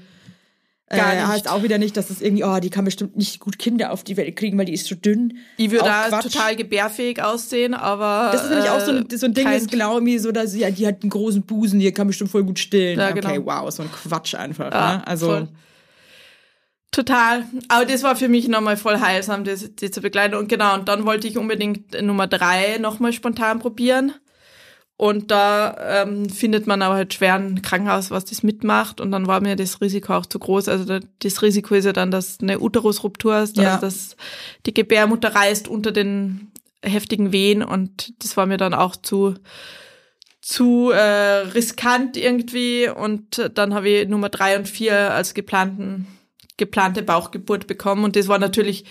[0.90, 1.28] Gar äh, nicht.
[1.28, 4.06] heißt auch wieder nicht, dass es irgendwie, oh, die kann bestimmt nicht gut Kinder auf
[4.06, 5.38] die Welt kriegen, weil die ist so dünn.
[5.58, 6.32] Ich würde da Quatsch.
[6.32, 9.68] total gebärfähig aussehen, aber Das ist nämlich auch so ein, äh, so ein Ding, das
[9.68, 12.46] genau irgendwie so, dass sie, ja, die hat einen großen Busen, die kann bestimmt voll
[12.46, 13.00] gut stillen.
[13.00, 13.46] Ja, okay, genau.
[13.46, 14.72] wow, so ein Quatsch einfach.
[14.72, 15.08] Ja, ne?
[15.08, 15.48] Also voll.
[16.92, 17.44] Total.
[17.68, 20.36] Aber das war für mich nochmal voll heilsam, das, die zu begleiten.
[20.36, 24.14] Und genau, und dann wollte ich unbedingt Nummer drei nochmal spontan probieren.
[25.00, 29.00] Und da ähm, findet man aber halt schwer ein Krankenhaus, was das mitmacht.
[29.00, 30.68] Und dann war mir das Risiko auch zu groß.
[30.70, 33.76] Also da, das Risiko ist ja dann, dass eine Uterusruptur hast, Ja.
[33.76, 34.16] also dass
[34.66, 37.62] die Gebärmutter reißt unter den heftigen Wehen.
[37.62, 39.36] Und das war mir dann auch zu
[40.42, 42.90] zu äh, riskant irgendwie.
[42.90, 46.08] Und dann habe ich Nummer drei und vier als geplanten
[46.58, 48.04] geplante Bauchgeburt bekommen.
[48.04, 48.86] Und das war natürlich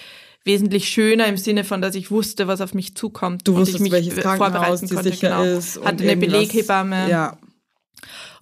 [0.47, 3.47] wesentlich schöner im Sinne von, dass ich wusste, was auf mich zukommt.
[3.47, 5.11] du wusstest, ich mich welches Krankenhaus vorbereiten die konnte.
[5.11, 5.43] sicher genau.
[5.59, 5.77] ist.
[5.79, 6.17] und Hatte eine.
[6.17, 7.37] Beleghebamme Ja.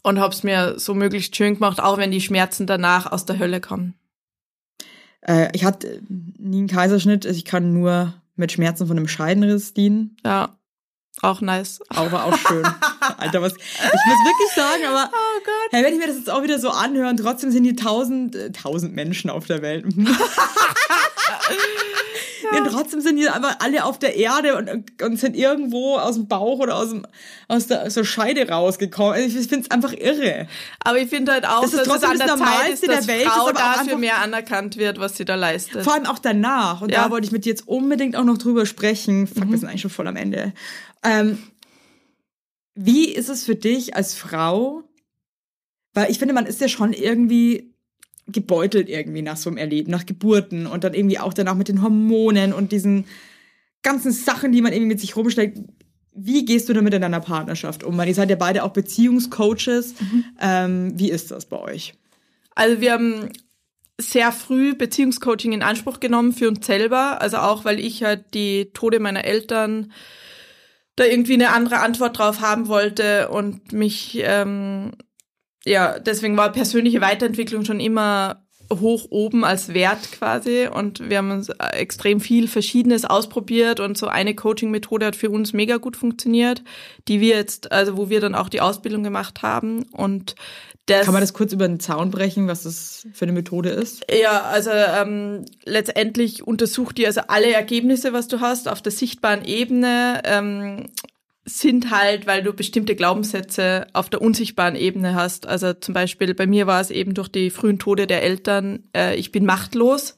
[0.03, 3.39] und habe es mir so möglichst schön gemacht, auch wenn die Schmerzen danach aus der
[3.39, 3.95] Hölle kommen.
[5.23, 9.73] Äh, ich hatte nie einen Kaiserschnitt, also ich kann nur mit Schmerzen von einem Scheidenriss
[9.73, 10.17] dienen.
[10.25, 10.59] Ja,
[11.23, 11.81] auch nice.
[11.89, 12.65] Aber auch schön.
[13.19, 13.53] Alter, was.
[13.55, 15.71] Ich muss wirklich sagen, aber Oh Gott.
[15.71, 18.51] hey, wenn ich mir das jetzt auch wieder so anhöre, trotzdem sind hier tausend, äh,
[18.51, 19.87] tausend Menschen auf der Welt.
[22.53, 22.59] ja.
[22.59, 26.29] Und trotzdem sind hier einfach alle auf der Erde und, und sind irgendwo aus dem
[26.29, 27.07] Bauch oder aus, dem,
[27.49, 29.15] aus, der, der Scheide rausgekommen.
[29.15, 30.47] Also ich finde es einfach irre.
[30.81, 33.27] Aber ich finde halt auch, Das dass es an der Zeit ist, dass der Welt,
[33.29, 35.83] Frau ist dafür mehr anerkannt wird, was sie da leistet.
[35.85, 36.81] Vor allem auch danach.
[36.81, 37.05] Und Ja.
[37.05, 39.27] da wollte ich mit dir jetzt unbedingt auch noch drüber sprechen.
[39.27, 40.53] Fuck, wir sind eigentlich schon voll am Ende.
[41.03, 41.43] Ähm,
[42.75, 44.83] wie ist es für dich als Frau?
[45.93, 47.74] Weil ich finde, man ist ja schon irgendwie
[48.27, 51.83] gebeutelt irgendwie nach so einem Erleben, nach Geburten und dann irgendwie auch danach mit den
[51.83, 53.05] Hormonen und diesen
[53.83, 55.59] ganzen Sachen, die man irgendwie mit sich rumschlägt.
[56.15, 57.99] Wie gehst du damit in deiner Partnerschaft um?
[57.99, 59.95] Weil ihr seid ja beide auch Beziehungscoaches.
[60.41, 61.95] Ähm, wie ist das bei euch?
[62.55, 63.31] Also wir haben
[64.01, 67.21] sehr früh Beziehungscoaching in Anspruch genommen für uns selber.
[67.21, 69.93] Also auch, weil ich halt die Tode meiner Eltern
[70.97, 74.93] da irgendwie eine andere Antwort drauf haben wollte und mich, ähm,
[75.65, 80.69] ja, deswegen war persönliche Weiterentwicklung schon immer hoch oben als Wert quasi.
[80.73, 83.81] Und wir haben uns äh, extrem viel Verschiedenes ausprobiert.
[83.81, 86.63] Und so eine Coaching-Methode hat für uns mega gut funktioniert,
[87.09, 89.85] die wir jetzt, also wo wir dann auch die Ausbildung gemacht haben.
[89.93, 90.35] Und
[90.87, 94.05] das Kann man das kurz über den Zaun brechen, was das für eine Methode ist?
[94.13, 99.45] ja, also ähm, letztendlich untersucht die also alle Ergebnisse, was du hast, auf der sichtbaren
[99.47, 100.21] Ebene.
[100.25, 100.91] Ähm,
[101.45, 105.47] sind halt, weil du bestimmte Glaubenssätze auf der unsichtbaren Ebene hast.
[105.47, 109.17] Also zum Beispiel bei mir war es eben durch die frühen Tode der Eltern, äh,
[109.17, 110.17] ich bin machtlos.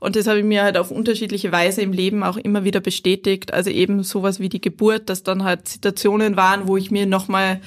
[0.00, 3.52] Und das habe ich mir halt auf unterschiedliche Weise im Leben auch immer wieder bestätigt.
[3.52, 7.60] Also eben sowas wie die Geburt, dass dann halt Situationen waren, wo ich mir nochmal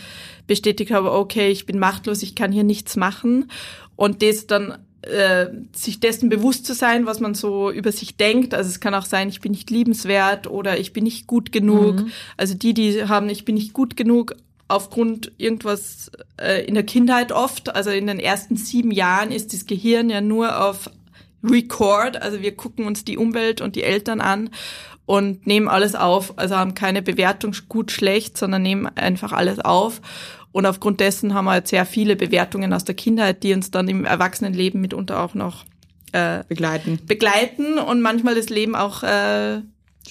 [0.46, 3.50] bestätigt habe, okay, ich bin machtlos, ich kann hier nichts machen.
[3.96, 8.54] Und das dann äh, sich dessen bewusst zu sein, was man so über sich denkt.
[8.54, 12.04] Also es kann auch sein, ich bin nicht liebenswert oder ich bin nicht gut genug.
[12.38, 14.36] Also die, die haben, ich bin nicht gut genug,
[14.68, 19.66] aufgrund irgendwas äh, in der Kindheit oft, also in den ersten sieben Jahren ist das
[19.66, 20.90] Gehirn ja nur auf
[21.44, 24.50] Record, also wir gucken uns die Umwelt und die Eltern an
[25.06, 30.02] und nehmen alles auf, also haben keine Bewertung gut, schlecht, sondern nehmen einfach alles auf.
[30.56, 33.90] Und aufgrund dessen haben wir halt sehr viele Bewertungen aus der Kindheit, die uns dann
[33.90, 35.66] im Erwachsenenleben mitunter auch noch
[36.14, 36.98] äh, begleiten.
[37.06, 39.60] begleiten und manchmal das Leben auch äh,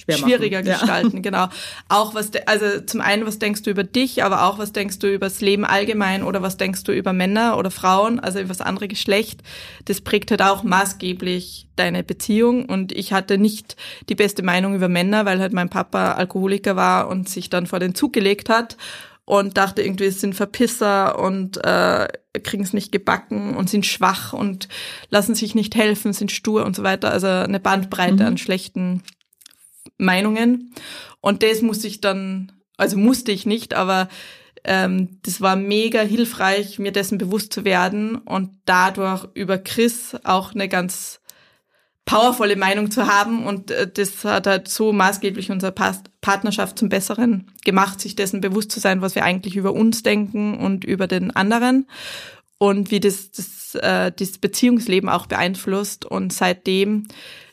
[0.07, 1.21] schwieriger gestalten, ja.
[1.23, 1.47] genau.
[1.89, 5.11] Auch was, also zum einen, was denkst du über dich, aber auch was denkst du
[5.11, 8.61] über das Leben allgemein oder was denkst du über Männer oder Frauen, also über das
[8.61, 9.41] andere Geschlecht.
[9.85, 13.77] Das prägt halt auch maßgeblich deine Beziehung und ich hatte nicht
[14.09, 17.79] die beste Meinung über Männer, weil halt mein Papa Alkoholiker war und sich dann vor
[17.79, 18.77] den Zug gelegt hat
[19.25, 22.07] und dachte irgendwie, es sind Verpisser und äh,
[22.43, 24.67] kriegen es nicht gebacken und sind schwach und
[25.09, 27.11] lassen sich nicht helfen, sind stur und so weiter.
[27.11, 28.27] Also eine Bandbreite mhm.
[28.27, 29.03] an schlechten
[29.97, 30.73] Meinungen.
[31.21, 34.09] Und das musste ich dann, also musste ich nicht, aber
[34.63, 40.53] ähm, das war mega hilfreich, mir dessen bewusst zu werden und dadurch über Chris auch
[40.53, 41.19] eine ganz
[42.05, 43.45] powervolle Meinung zu haben.
[43.45, 45.71] Und äh, das hat halt so maßgeblich unsere
[46.21, 50.57] Partnerschaft zum Besseren gemacht, sich dessen bewusst zu sein, was wir eigentlich über uns denken
[50.57, 51.87] und über den anderen
[52.57, 56.05] und wie das das, äh, das Beziehungsleben auch beeinflusst.
[56.05, 57.07] Und seitdem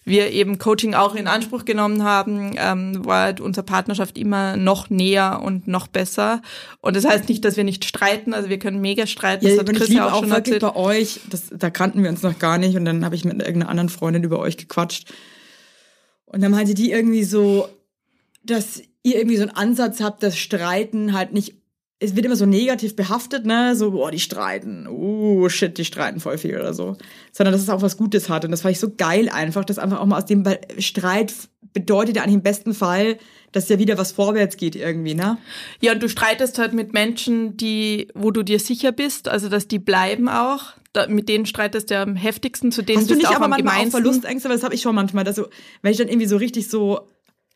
[0.04, 4.90] wir eben Coaching auch in Anspruch genommen haben, ähm, war halt unsere Partnerschaft immer noch
[4.90, 6.42] näher und noch besser.
[6.80, 9.46] Und das heißt nicht, dass wir nicht streiten, also wir können mega streiten.
[9.46, 10.74] Ja, das hat Chris ich ja auch, auch schon wirklich erzählt.
[10.74, 13.34] bei euch, das, da kannten wir uns noch gar nicht und dann habe ich mit
[13.40, 15.12] irgendeiner anderen Freundin über euch gequatscht.
[16.26, 17.68] Und dann meinte die irgendwie so,
[18.42, 21.61] dass ihr irgendwie so einen Ansatz habt, dass Streiten halt nicht
[22.02, 26.20] es wird immer so negativ behaftet, ne, so, boah, die streiten, uh, shit, die streiten
[26.20, 26.96] voll viel oder so.
[27.32, 28.44] Sondern dass es auch was Gutes hat.
[28.44, 30.44] Und das fand ich so geil einfach, dass einfach auch mal aus dem
[30.78, 31.32] Streit
[31.72, 33.18] bedeutet ja eigentlich im besten Fall,
[33.52, 35.38] dass ja wieder was vorwärts geht irgendwie, ne?
[35.80, 39.68] Ja, und du streitest halt mit Menschen, die, wo du dir sicher bist, also dass
[39.68, 40.72] die bleiben auch.
[40.92, 43.90] Da, mit denen streitest du am heftigsten, zu denen Hast du nicht aber manchmal auch
[43.90, 45.46] Verlustängste, weil das habe ich schon manchmal, dass so,
[45.80, 47.08] wenn ich dann irgendwie so richtig so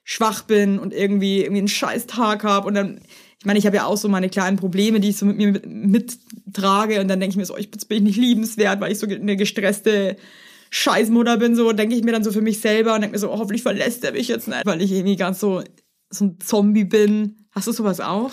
[0.05, 3.01] schwach bin und irgendwie irgendwie einen scheiß Tag habe und dann
[3.39, 5.61] ich meine, ich habe ja auch so meine kleinen Probleme, die ich so mit mir
[5.67, 9.07] mittrage und dann denke ich mir so, ich bin ich nicht liebenswert, weil ich so
[9.07, 10.17] eine gestresste
[10.71, 13.31] Scheißmutter bin, so denke ich mir dann so für mich selber und denke mir so,
[13.31, 15.63] oh, hoffentlich verlässt er mich jetzt nicht, weil ich irgendwie ganz so,
[16.11, 17.47] so ein Zombie bin.
[17.53, 18.33] Hast du sowas auch?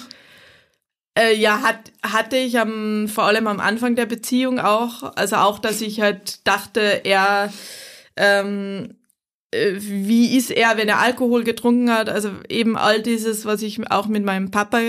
[1.15, 5.15] Äh, ja, hat, hatte ich am, vor allem am Anfang der Beziehung auch.
[5.15, 7.53] Also auch, dass ich halt dachte, er
[8.15, 9.02] ähm, äh,
[9.77, 12.09] wie ist er, wenn er Alkohol getrunken hat?
[12.09, 14.79] Also eben all dieses, was ich auch mit meinem Papa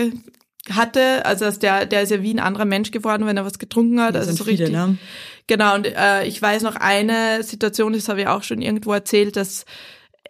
[0.71, 3.59] hatte, also dass der, der ist ja wie ein anderer Mensch geworden, wenn er was
[3.59, 4.15] getrunken hat.
[4.15, 4.77] Das also so viele, richtig.
[4.77, 4.97] Ne?
[5.47, 9.37] Genau, und äh, ich weiß noch eine Situation, das habe ich auch schon irgendwo erzählt,
[9.37, 9.67] dass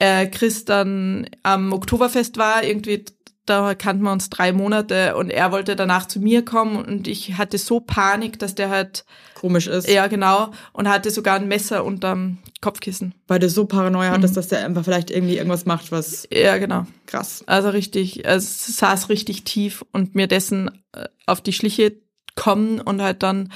[0.00, 3.04] äh, Chris dann am Oktoberfest war, irgendwie
[3.46, 7.36] da kannten wir uns drei Monate und er wollte danach zu mir kommen und ich
[7.36, 9.88] hatte so Panik, dass der halt komisch ist.
[9.88, 10.50] Ja, genau.
[10.72, 13.14] Und hatte sogar ein Messer unterm Kopfkissen.
[13.28, 14.14] Weil du so Paranoia mhm.
[14.14, 16.26] hattest, dass der einfach vielleicht irgendwie irgendwas macht, was.
[16.32, 16.86] Ja, genau.
[17.06, 17.44] Krass.
[17.46, 22.00] Also richtig, es saß richtig tief und mir dessen äh, auf die Schliche
[22.36, 23.52] kommen und halt dann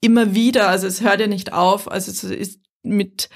[0.00, 3.28] immer wieder, also es hört ja nicht auf, also es ist mit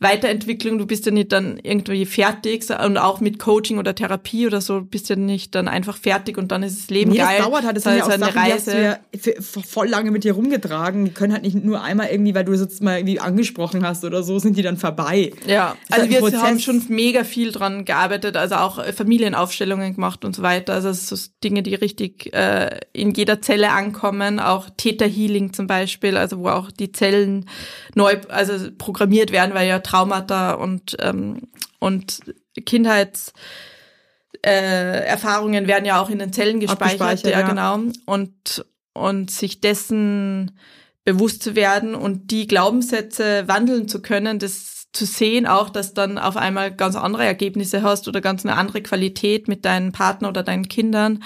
[0.00, 4.60] Weiterentwicklung, du bist ja nicht dann irgendwie fertig und auch mit Coaching oder Therapie oder
[4.60, 7.36] so bist ja nicht dann einfach fertig und dann ist das Leben nee, geil.
[7.38, 8.70] Das dauert halt, das, das ist ja auch eine Reise.
[9.12, 11.04] Die hast du ja voll lange mit dir rumgetragen.
[11.04, 14.04] Die können halt nicht nur einmal irgendwie, weil du es jetzt mal irgendwie angesprochen hast
[14.04, 15.32] oder so, sind die dann vorbei.
[15.46, 20.34] Ja, also halt wir haben schon mega viel dran gearbeitet, also auch Familienaufstellungen gemacht und
[20.34, 20.74] so weiter.
[20.74, 26.16] Also so Dinge, die richtig äh, in jeder Zelle ankommen, auch Theta Healing zum Beispiel,
[26.16, 27.48] also wo auch die Zellen
[27.94, 31.42] neu, also programmiert werden, weil ja Traumata und, ähm,
[31.78, 32.20] und
[32.66, 33.32] Kindheits
[34.44, 37.80] äh, Erfahrungen werden ja auch in den Zellen gespeichert, ja, ja, genau.
[38.04, 40.58] Und, und sich dessen
[41.04, 46.18] bewusst zu werden und die Glaubenssätze wandeln zu können, das zu sehen auch, dass dann
[46.18, 50.42] auf einmal ganz andere Ergebnisse hast oder ganz eine andere Qualität mit deinen Partner oder
[50.42, 51.22] deinen Kindern,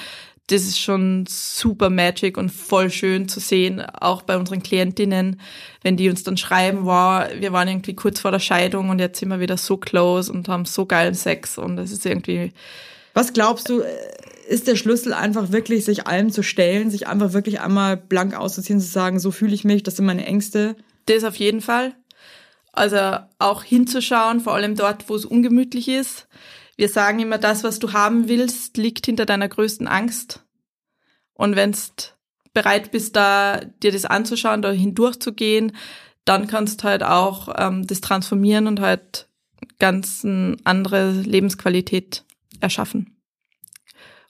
[0.49, 5.41] das ist schon super magic und voll schön zu sehen, auch bei unseren Klientinnen,
[5.83, 9.21] wenn die uns dann schreiben, wow, wir waren irgendwie kurz vor der Scheidung und jetzt
[9.21, 12.53] sind wir wieder so close und haben so geilen Sex und das ist irgendwie.
[13.13, 13.83] Was glaubst du,
[14.49, 18.81] ist der Schlüssel einfach wirklich, sich allem zu stellen, sich einfach wirklich einmal blank auszuziehen,
[18.81, 20.77] zu sagen, so fühle ich mich, das sind meine Ängste?
[21.05, 21.95] Das auf jeden Fall.
[22.73, 26.27] Also auch hinzuschauen, vor allem dort, wo es ungemütlich ist
[26.79, 30.45] wir sagen immer, das, was du haben willst, liegt hinter deiner größten Angst.
[31.35, 31.79] Und wenn du
[32.55, 35.72] bereit bist, da dir das anzuschauen, da hindurchzugehen,
[36.24, 39.29] dann kannst du halt auch ähm, das transformieren und halt
[39.81, 42.24] ganz eine andere Lebensqualität
[42.61, 43.16] erschaffen.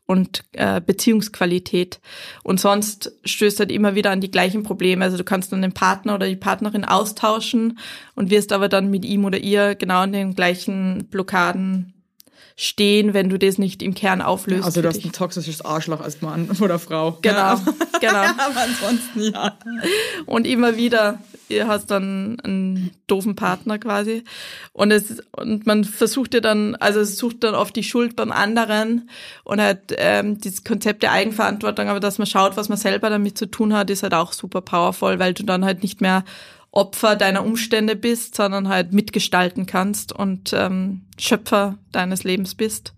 [0.07, 2.01] und äh, Beziehungsqualität.
[2.43, 5.05] Und sonst stößt halt immer wieder an die gleichen Probleme.
[5.05, 7.79] Also du kannst dann den Partner oder die Partnerin austauschen
[8.15, 11.98] und wirst aber dann mit ihm oder ihr genau an den gleichen Blockaden
[12.61, 14.65] stehen, wenn du das nicht im Kern auflöst.
[14.65, 17.17] Also du hast ein toxisches Arschloch als Mann oder Frau.
[17.23, 17.61] Genau, ja.
[18.01, 18.13] genau.
[18.17, 19.57] aber ansonsten ja.
[20.27, 24.25] Und immer wieder, ihr hast dann einen doofen Partner quasi.
[24.73, 28.33] Und es und man versucht ja dann, also es sucht dann oft die Schuld beim
[28.33, 29.09] anderen
[29.45, 33.39] und halt ähm, dieses Konzept der Eigenverantwortung, aber dass man schaut, was man selber damit
[33.39, 36.25] zu tun hat, ist halt auch super powerful, weil du dann halt nicht mehr
[36.71, 42.93] Opfer deiner Umstände bist, sondern halt mitgestalten kannst und ähm, Schöpfer deines Lebens bist.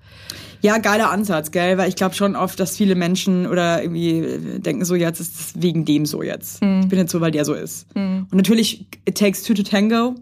[0.63, 1.79] Ja, geiler Ansatz, gell?
[1.79, 5.63] Weil ich glaube schon oft, dass viele Menschen oder irgendwie denken so, jetzt ist es
[5.63, 6.63] wegen dem so jetzt.
[6.63, 6.81] Mm.
[6.81, 7.87] Ich bin jetzt so, weil der so ist.
[7.95, 8.25] Mm.
[8.31, 10.17] Und natürlich, it takes two to tango,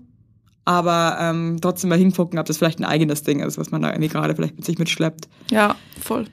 [0.64, 3.88] aber ähm, trotzdem mal hingucken, ob das vielleicht ein eigenes Ding ist, was man da
[3.90, 5.28] irgendwie gerade vielleicht mit sich mitschleppt.
[5.50, 6.26] Ja, voll.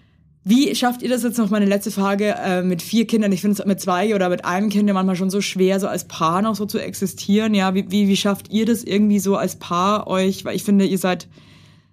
[0.48, 3.32] Wie schafft ihr das jetzt noch meine letzte Frage äh, mit vier Kindern?
[3.32, 5.88] Ich finde es mit zwei oder mit einem Kind ja manchmal schon so schwer, so
[5.88, 7.56] als Paar noch so zu existieren.
[7.56, 10.46] Ja, wie, wie, wie schafft ihr das irgendwie so als Paar euch?
[10.46, 11.28] Weil ich finde, ihr seid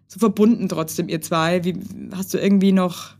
[0.06, 1.64] so verbunden trotzdem, ihr zwei.
[1.64, 1.78] Wie
[2.14, 3.14] hast du irgendwie noch?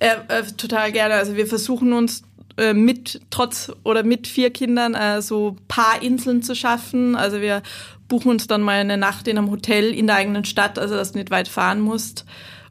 [0.00, 1.12] Äh, äh, total gerne.
[1.12, 2.22] Also wir versuchen uns
[2.56, 7.16] äh, mit trotz oder mit vier Kindern äh, so Paarinseln zu schaffen.
[7.16, 7.62] Also wir
[8.08, 11.12] buchen uns dann mal eine Nacht in einem Hotel in der eigenen Stadt, also dass
[11.12, 12.24] du nicht weit fahren musst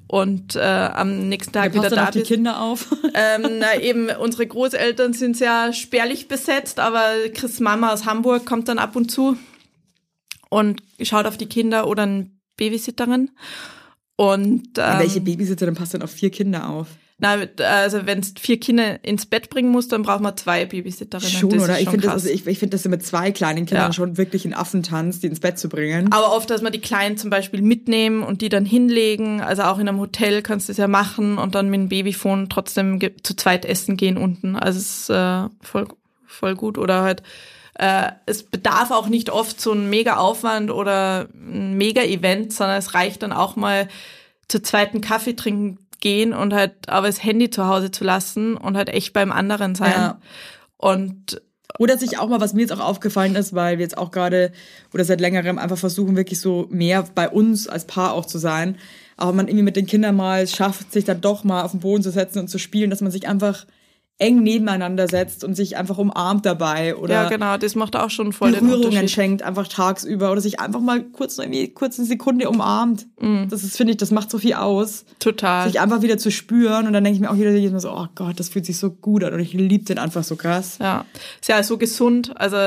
[0.07, 2.87] und äh, am nächsten Tag wieder da die Kinder auf?
[3.17, 8.67] Ähm, na eben, unsere Großeltern sind sehr spärlich besetzt, aber Chris Mama aus Hamburg kommt
[8.67, 9.37] dann ab und zu
[10.49, 13.31] und schaut auf die Kinder oder eine Babysitterin.
[14.17, 16.87] Und ähm, welche Babysitterin passt dann auf vier Kinder auf?
[17.18, 21.32] Na, also wenn es vier Kinder ins Bett bringen muss, dann braucht man zwei Babysitterinnen.
[21.32, 21.80] Schon, oder?
[21.80, 23.93] ich finde das, also ich, ich finde das mit zwei kleinen Kindern ja.
[23.93, 26.11] schon wirklich ein Affentanz, die ins Bett zu bringen.
[26.11, 29.39] Aber oft, dass man die Kleinen zum Beispiel mitnehmen und die dann hinlegen.
[29.39, 32.49] Also auch in einem Hotel kannst du es ja machen und dann mit dem Babyphone
[32.49, 34.57] trotzdem zu zweit essen gehen unten.
[34.57, 35.88] Also es ist äh, voll,
[36.26, 36.78] voll gut.
[36.78, 37.24] Oder halt
[37.76, 42.78] äh, es bedarf auch nicht oft so ein mega Aufwand oder ein mega Event, sondern
[42.78, 43.88] es reicht dann auch mal
[44.47, 48.77] zu zweiten Kaffee trinken gehen und halt aber das Handy zu Hause zu lassen und
[48.77, 49.91] halt echt beim anderen sein.
[49.91, 50.19] Ja.
[50.77, 51.41] Und
[51.79, 54.51] oder sich auch mal, was mir jetzt auch aufgefallen ist, weil wir jetzt auch gerade
[54.93, 58.77] oder seit längerem einfach versuchen, wirklich so mehr bei uns als Paar auch zu sein.
[59.17, 62.03] Aber man irgendwie mit den Kindern mal schafft, sich dann doch mal auf den Boden
[62.03, 63.65] zu setzen und zu spielen, dass man sich einfach
[64.18, 68.32] eng nebeneinander setzt und sich einfach umarmt dabei oder ja genau das macht auch schon
[68.32, 73.07] voll Berührungen schenkt einfach tagsüber oder sich einfach mal kurz irgendwie kurz eine Sekunde umarmt.
[73.20, 73.49] Mm.
[73.49, 75.68] das ist finde ich das macht so viel aus total.
[75.68, 77.91] sich einfach wieder zu spüren und dann denke ich mir auch wieder jedes Mal so
[77.91, 80.78] oh Gott das fühlt sich so gut an und ich liebe den einfach so krass.
[80.80, 81.05] Ja
[81.41, 82.32] ist ja so gesund.
[82.36, 82.57] Also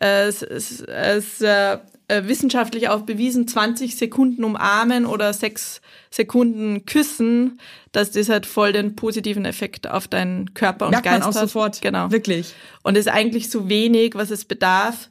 [0.00, 1.78] äh, es, es, es äh,
[2.10, 5.80] äh, wissenschaftlich auch bewiesen, 20 Sekunden umarmen oder 6
[6.10, 7.60] Sekunden küssen,
[7.92, 11.34] dass das halt voll den positiven Effekt auf deinen Körper und Merkt Geist man auch
[11.34, 11.48] hat.
[11.48, 11.80] sofort.
[11.80, 12.10] Genau.
[12.10, 12.54] Wirklich.
[12.82, 15.08] Und es ist eigentlich so wenig, was es bedarf.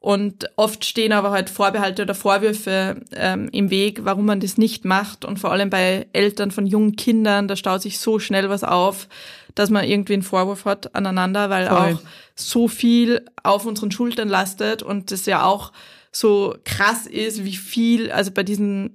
[0.00, 4.84] Und oft stehen aber halt Vorbehalte oder Vorwürfe ähm, im Weg, warum man das nicht
[4.84, 5.24] macht.
[5.24, 9.08] Und vor allem bei Eltern von jungen Kindern, da staut sich so schnell was auf,
[9.54, 11.76] dass man irgendwie einen Vorwurf hat aneinander, weil Voll.
[11.76, 12.00] auch
[12.36, 15.72] so viel auf unseren Schultern lastet und das ja auch
[16.12, 18.92] so krass ist, wie viel, also bei diesem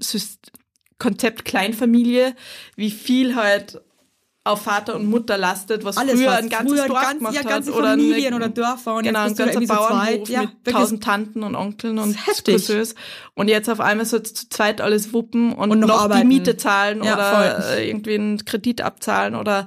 [0.99, 2.35] Konzept Kleinfamilie,
[2.75, 3.81] wie viel halt
[4.45, 7.35] auf Vater und Mutter lastet, was Alles, früher was ein ganzes früher Dorf ganz, gemacht
[7.35, 7.79] ja, ganze hat.
[7.79, 11.97] Oder Familien oder Dörfer und genau, ein ganzer Bauernhof ja, mit tausend Tanten und Onkeln
[11.97, 12.95] und Cousins.
[13.35, 16.57] Und jetzt auf einmal so zu zweit alles wuppen und, und noch, noch die Miete
[16.57, 17.83] zahlen ja, oder voll.
[17.83, 19.65] irgendwie einen Kredit abzahlen oder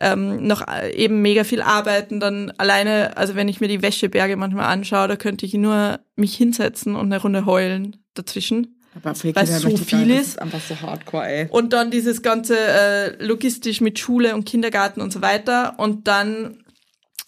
[0.00, 2.20] ähm, noch äh, eben mega viel arbeiten.
[2.20, 6.34] Dann alleine, also wenn ich mir die Wäscheberge manchmal anschaue, da könnte ich nur mich
[6.34, 8.76] hinsetzen und eine Runde heulen dazwischen.
[8.96, 10.18] Aber weil es so viel ist.
[10.18, 11.48] Das ist einfach so hardcore, ey.
[11.50, 15.74] Und dann dieses ganze äh, logistisch mit Schule und Kindergarten und so weiter.
[15.78, 16.64] Und dann,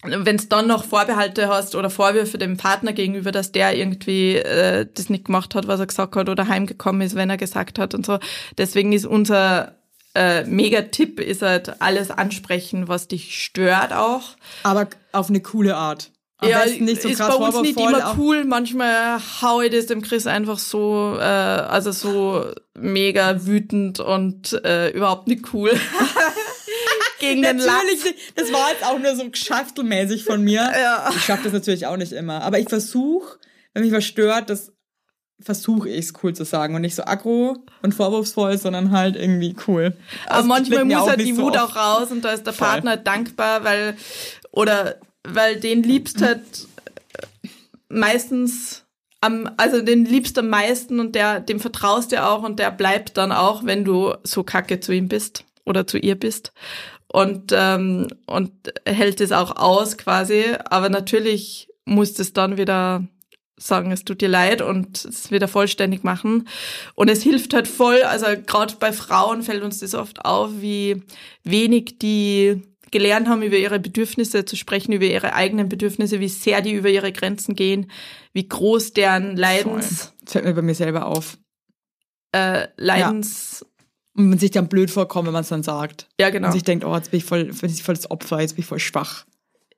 [0.03, 4.87] wenn es dann noch Vorbehalte hast oder Vorwürfe dem Partner gegenüber, dass der irgendwie äh,
[4.93, 7.95] das nicht gemacht hat, was er gesagt hat oder heimgekommen ist, wenn er gesagt hat
[7.95, 8.19] und so.
[8.59, 9.77] Deswegen ist unser
[10.15, 14.23] äh, Mega-Tipp ist halt alles ansprechen, was dich stört auch.
[14.63, 16.11] Aber auf eine coole Art.
[16.39, 18.45] Am ja, nicht so ist bei uns nicht immer cool.
[18.45, 22.45] Manchmal hau ich das dem Chris einfach so, äh, also so
[22.75, 25.71] mega wütend und äh, überhaupt nicht cool.
[27.21, 30.69] Gegen den Natürlich, das war jetzt auch nur so geschaftelmäßig von mir.
[30.77, 31.09] ja.
[31.15, 32.43] Ich schaffe das natürlich auch nicht immer.
[32.43, 33.39] Aber ich versuche,
[33.73, 34.73] wenn mich was stört, das
[35.43, 39.55] versuche ich es cool zu sagen und nicht so aggro und vorwurfsvoll, sondern halt irgendwie
[39.67, 39.97] cool.
[40.27, 42.69] Aber also manchmal muss halt die Wut so auch raus und da ist der Voll.
[42.69, 43.97] Partner dankbar, weil
[44.51, 46.43] oder weil den liebst halt
[47.89, 48.85] meistens
[49.21, 53.17] am, also den liebst am meisten und der, dem vertraust du auch und der bleibt
[53.17, 55.45] dann auch, wenn du so kacke zu ihm bist.
[55.65, 56.53] oder zu ihr bist
[57.09, 58.53] und ähm, und
[58.87, 63.07] hält es auch aus quasi, aber natürlich muss es dann wieder
[63.67, 66.49] sagen, es tut dir leid und es wieder vollständig machen.
[66.95, 71.03] Und es hilft halt voll, also gerade bei Frauen fällt uns das oft auf, wie
[71.45, 76.61] wenig die gelernt haben, über ihre Bedürfnisse zu sprechen, über ihre eigenen Bedürfnisse, wie sehr
[76.61, 77.91] die über ihre Grenzen gehen,
[78.33, 79.87] wie groß deren Leidens...
[79.87, 80.13] Voll.
[80.25, 81.39] Das fällt mir bei mir selber auf.
[82.33, 83.61] Äh, Leidens...
[83.63, 83.67] Ja.
[84.15, 86.07] Und man sich dann blöd vorkommt, wenn man es dann sagt.
[86.21, 86.49] Ja, genau.
[86.49, 88.61] Und sich denkt, oh, jetzt bin ich voll, bin ich voll das Opfer, jetzt bin
[88.61, 89.25] ich voll schwach.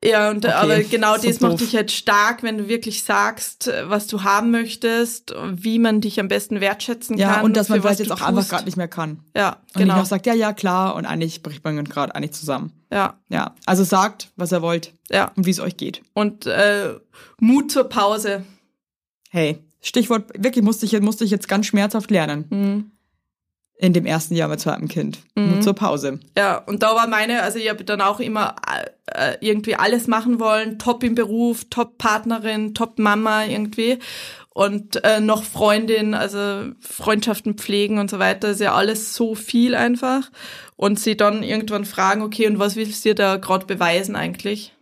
[0.05, 4.07] Ja, und okay, aber genau das macht dich halt stark, wenn du wirklich sagst, was
[4.07, 7.35] du haben möchtest, wie man dich am besten wertschätzen ja, kann.
[7.37, 8.29] Ja, und dass man vielleicht jetzt auch tust.
[8.29, 9.19] einfach gerade nicht mehr kann.
[9.35, 9.93] Ja, und genau.
[9.93, 12.71] Und noch sagt, ja, ja, klar, und eigentlich bricht man gerade eigentlich zusammen.
[12.91, 13.19] Ja.
[13.29, 14.93] Ja, also sagt, was ihr wollt.
[15.09, 15.31] Ja.
[15.35, 16.01] Und wie es euch geht.
[16.13, 16.95] Und äh,
[17.39, 18.43] Mut zur Pause.
[19.29, 22.45] Hey, Stichwort, wirklich musste ich, musste ich jetzt ganz schmerzhaft lernen.
[22.49, 22.91] Mhm
[23.77, 25.19] in dem ersten Jahr mit zweitem Kind.
[25.35, 25.51] Mhm.
[25.51, 26.19] Nur zur Pause.
[26.37, 28.55] Ja, und da war meine, also ich habe dann auch immer
[29.07, 33.99] äh, irgendwie alles machen wollen, top im Beruf, top Partnerin, top Mama irgendwie
[34.55, 39.75] und äh, noch Freundin, also Freundschaften pflegen und so weiter, ist ja alles so viel
[39.75, 40.31] einfach.
[40.77, 44.73] Und sie dann irgendwann fragen, okay, und was willst du dir da gerade beweisen eigentlich?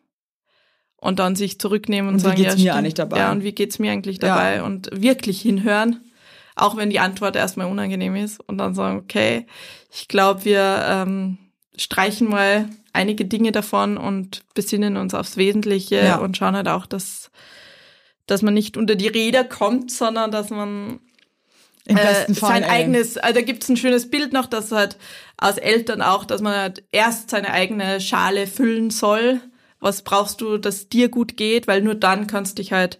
[0.97, 3.17] Und dann sich zurücknehmen und, und sagen, wie geht's ja, mir stimmt, eigentlich dabei?
[3.17, 4.57] Ja, und wie geht's mir eigentlich dabei?
[4.57, 4.63] Ja.
[4.63, 6.01] Und wirklich hinhören
[6.55, 9.47] auch wenn die Antwort erstmal unangenehm ist und dann sagen, okay,
[9.91, 11.37] ich glaube, wir ähm,
[11.75, 16.17] streichen mal einige Dinge davon und besinnen uns aufs Wesentliche ja.
[16.17, 17.31] und schauen halt auch, dass,
[18.27, 20.99] dass man nicht unter die Räder kommt, sondern dass man
[21.85, 22.69] Im besten äh, Fall, sein ey.
[22.69, 24.97] eigenes, also da gibt's ein schönes Bild noch, dass halt
[25.37, 29.41] aus Eltern auch, dass man halt erst seine eigene Schale füllen soll.
[29.79, 32.99] Was brauchst du, dass dir gut geht, weil nur dann kannst du dich halt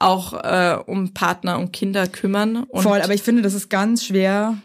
[0.00, 2.64] auch äh, um Partner und Kinder kümmern.
[2.64, 4.58] Und Voll, aber ich finde, das ist ganz schwer,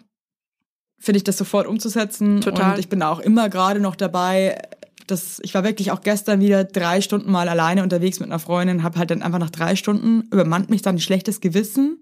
[0.99, 2.41] finde ich, das sofort umzusetzen.
[2.41, 2.73] Total.
[2.73, 4.61] Und ich bin auch immer gerade noch dabei.
[5.07, 8.83] Das, ich war wirklich auch gestern wieder drei Stunden mal alleine unterwegs mit einer Freundin,
[8.83, 11.97] habe halt dann einfach nach drei Stunden übermannt mich dann ein schlechtes Gewissen,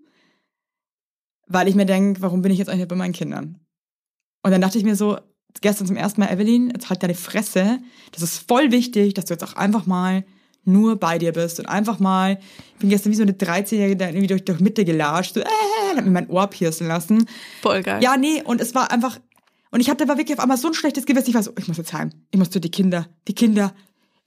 [1.48, 3.60] weil ich mir denke, warum bin ich jetzt eigentlich bei meinen Kindern?
[4.44, 5.18] Und dann dachte ich mir so,
[5.62, 7.80] gestern zum ersten Mal, Evelyn, jetzt halt deine Fresse.
[8.12, 10.24] Das ist voll wichtig, dass du jetzt auch einfach mal
[10.64, 12.40] nur bei dir bist und einfach mal,
[12.74, 15.46] ich bin gestern wie so eine 13-Jährige da irgendwie durch, durch Mitte gelatscht, so, äh,
[15.96, 17.28] hab mir mein Ohr piercen lassen.
[17.62, 18.02] Voll geil.
[18.04, 19.20] Ja, nee, und es war einfach,
[19.72, 21.68] und ich hatte aber wirklich auf einmal so ein schlechtes Gewissen, ich war so, ich
[21.68, 23.74] muss jetzt heim, ich muss zu die Kinder, die Kinder,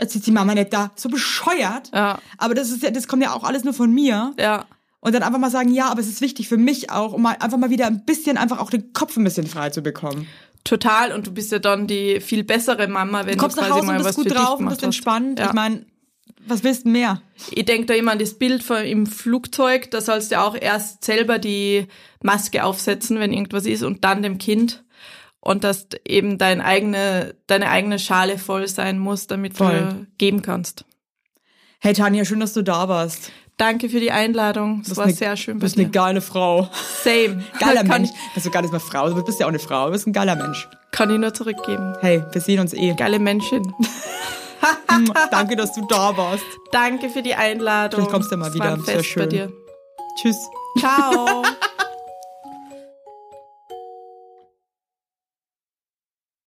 [0.01, 1.91] jetzt ist die Mama nicht da, so bescheuert.
[1.93, 2.19] Ja.
[2.39, 4.35] Aber das ist ja, das kommt ja auch alles nur von mir.
[4.39, 4.67] Ja.
[5.01, 7.37] Und dann einfach mal sagen, ja, aber es ist wichtig für mich auch, um mal
[7.39, 10.27] einfach mal wieder ein bisschen, einfach auch den Kopf ein bisschen frei zu bekommen.
[10.65, 13.69] Total, und du bist ja dann die viel bessere Mama, wenn du kommst du nach
[13.69, 15.39] Hause und bist gut drauf und bist entspannt.
[15.39, 15.49] Ja.
[15.49, 15.85] Ich meine,
[16.47, 17.23] was willst du mehr?
[17.51, 21.05] Ich denke da immer an das Bild von, im Flugzeug, da sollst du auch erst
[21.05, 21.87] selber die
[22.23, 24.85] Maske aufsetzen, wenn irgendwas ist, und dann dem Kind.
[25.41, 29.89] Und dass eben dein eigene, deine eigene Schale voll sein muss, damit voll.
[29.91, 30.87] du geben kannst.
[31.81, 33.31] Hey Tanja, schön, dass du da warst.
[33.59, 34.83] Danke für die Einladung.
[34.85, 35.59] Es war eine, sehr schön.
[35.59, 36.69] Du bist eine geile Frau.
[37.03, 37.45] Same.
[37.61, 38.09] Geiler Mensch.
[38.35, 40.35] Also gar nicht mal Frau, du bist ja auch eine Frau, du bist ein geiler
[40.35, 40.69] Mensch.
[40.91, 41.95] Kann ich nur zurückgeben.
[42.01, 42.95] Hey, wir sehen uns eh.
[42.95, 43.63] Geile Menschin.
[45.31, 46.45] Danke, dass du da warst.
[46.73, 48.01] Danke für die Einladung.
[48.01, 48.79] Vielleicht kommst du mal wieder.
[48.81, 49.53] Sehr schön.
[50.21, 50.39] Tschüss.
[50.79, 51.43] Ciao.